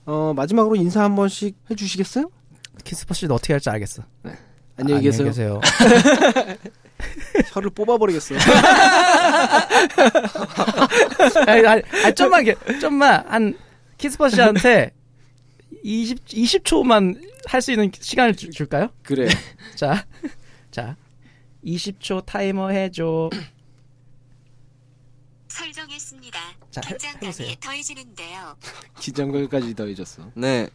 어, 0.08 0.34
마지막으로 0.36 0.76
인사 0.76 1.04
한 1.04 1.16
번씩 1.16 1.56
해주시겠어요? 1.70 2.32
키스퍼씨도 2.84 3.36
어떻게 3.36 3.54
할지 3.54 3.70
알겠어. 3.70 4.02
안녕히 4.76 5.04
계세요. 5.04 5.28
계세요. 5.28 5.62
혀를 7.54 7.70
뽑아버리겠어. 7.72 8.36
아니, 11.48 11.66
아니, 11.68 11.82
아니, 12.04 12.16
좀만, 12.16 12.44
게- 12.44 12.56
좀만, 12.80 13.26
한, 13.28 13.58
키스퍼 13.98 14.30
씨한테 14.30 14.92
20, 15.84 16.26
20초만 16.26 17.32
할 17.46 17.62
수 17.62 17.72
있는 17.72 17.92
시간을 17.98 18.36
주- 18.36 18.50
줄까요? 18.52 18.90
그래. 19.04 19.28
자, 19.76 20.06
자, 20.72 20.96
20초 21.66 22.26
타이머 22.26 22.70
해줘. 22.70 23.30
설정했습니다. 25.50 26.40
자, 26.72 26.82
해- 26.86 26.90
긴장감이 26.90 27.26
해보세요. 27.26 27.56
더해지는데요. 27.60 28.56
기장걸까지 29.00 29.76
더해졌어. 29.76 30.32
네. 30.36 30.68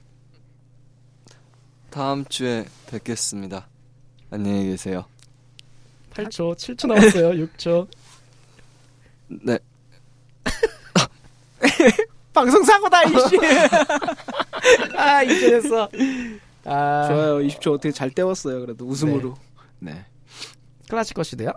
다음 1.91 2.25
주에 2.27 2.67
뵙겠습니다. 2.87 3.67
안녕히 4.31 4.67
계세요. 4.67 5.07
8초, 6.19 6.55
7초 6.57 6.89
남았어요. 6.89 7.47
6초. 7.47 7.87
네. 9.29 9.59
방송 12.35 12.63
사고다 12.63 13.05
이씨. 13.05 13.37
아, 14.97 15.23
이제 15.23 15.51
됐어. 15.51 15.89
아, 16.65 17.07
좋아요. 17.09 17.39
20초 17.39 17.75
어떻게 17.75 17.93
잘 17.93 18.11
때웠어요. 18.11 18.61
그래도 18.61 18.85
웃음으로. 18.87 19.37
네. 19.79 20.05
클래식 20.89 21.15
것이대요. 21.15 21.53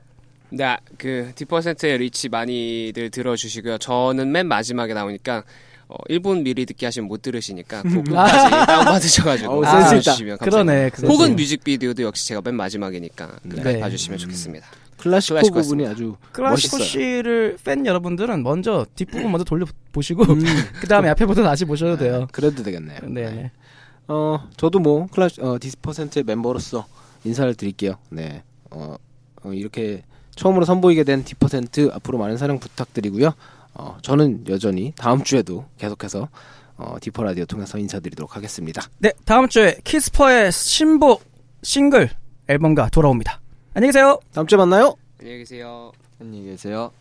네, 0.49 0.77
그 0.97 1.31
디퍼센트의 1.35 1.97
리치 1.99 2.29
많이들 2.29 3.09
들어주시고요. 3.09 3.77
저는 3.77 4.31
맨 4.31 4.47
마지막에 4.47 4.93
나오니까 4.93 5.43
어, 5.91 5.95
1분 6.09 6.43
미리 6.43 6.65
듣기 6.65 6.85
하시면 6.85 7.09
못 7.09 7.21
들으시니까 7.21 7.81
꼭 7.83 8.05
끝까지 8.05 8.49
다운받으셔가지고 8.65 9.59
있다. 9.63 9.89
들어주시면 9.89 10.37
감사합니다. 10.37 10.89
그러네. 10.95 11.13
혹은 11.13 11.35
뮤직비디오도 11.35 12.03
역시 12.03 12.27
제가 12.27 12.41
맨 12.41 12.55
마지막이니까 12.55 13.29
네. 13.43 13.79
봐주시면 13.79 14.17
좋겠습니다. 14.19 14.65
클래시코 14.97 15.35
클래시코 15.35 15.61
부분이 15.61 15.85
아주 15.87 16.15
클래식 16.31 16.71
멋있어요. 16.71 16.83
씨를 16.83 17.57
팬 17.63 17.85
여러분들은 17.85 18.41
먼저 18.43 18.85
뒷부분 18.95 19.31
먼저 19.31 19.43
돌려 19.43 19.65
보시고, 19.91 20.23
음. 20.23 20.39
그 20.79 20.87
다음에 20.87 21.09
앞에부터 21.09 21.43
다시 21.43 21.65
보셔도 21.65 21.97
돼요. 21.97 22.27
그래도 22.31 22.63
되겠네요. 22.63 22.99
네 23.09 23.29
네. 23.31 23.51
어, 24.07 24.47
저도 24.55 24.79
뭐 24.79 25.07
클래시 25.07 25.41
어, 25.41 25.57
디스퍼센트의 25.59 26.23
멤버로서 26.23 26.85
인사를 27.25 27.53
드릴게요. 27.55 27.95
네. 28.09 28.43
어, 28.69 28.95
어, 29.43 29.51
이렇게 29.53 30.03
처음으로 30.35 30.63
선보이게 30.65 31.03
된 31.03 31.23
디퍼센트 31.25 31.89
앞으로 31.93 32.17
많은 32.17 32.37
사랑 32.37 32.59
부탁드리고요. 32.59 33.33
어, 33.73 33.97
저는 34.01 34.45
여전히 34.49 34.93
다음 34.97 35.23
주에도 35.23 35.65
계속해서 35.77 36.29
어, 36.77 36.95
디퍼 36.99 37.23
라디오 37.23 37.45
통해서 37.45 37.77
인사드리도록 37.77 38.35
하겠습니다. 38.35 38.83
네, 38.97 39.11
다음 39.25 39.47
주에 39.47 39.77
키스퍼의 39.83 40.51
신곡 40.51 41.23
싱글 41.63 42.09
앨범과 42.47 42.89
돌아옵니다. 42.89 43.39
안녕히 43.73 43.89
계세요. 43.89 44.19
다음 44.33 44.47
주에 44.47 44.57
만나요. 44.57 44.95
안녕히 45.19 45.39
계세요. 45.39 45.91
안녕히 46.19 46.45
계세요. 46.45 46.91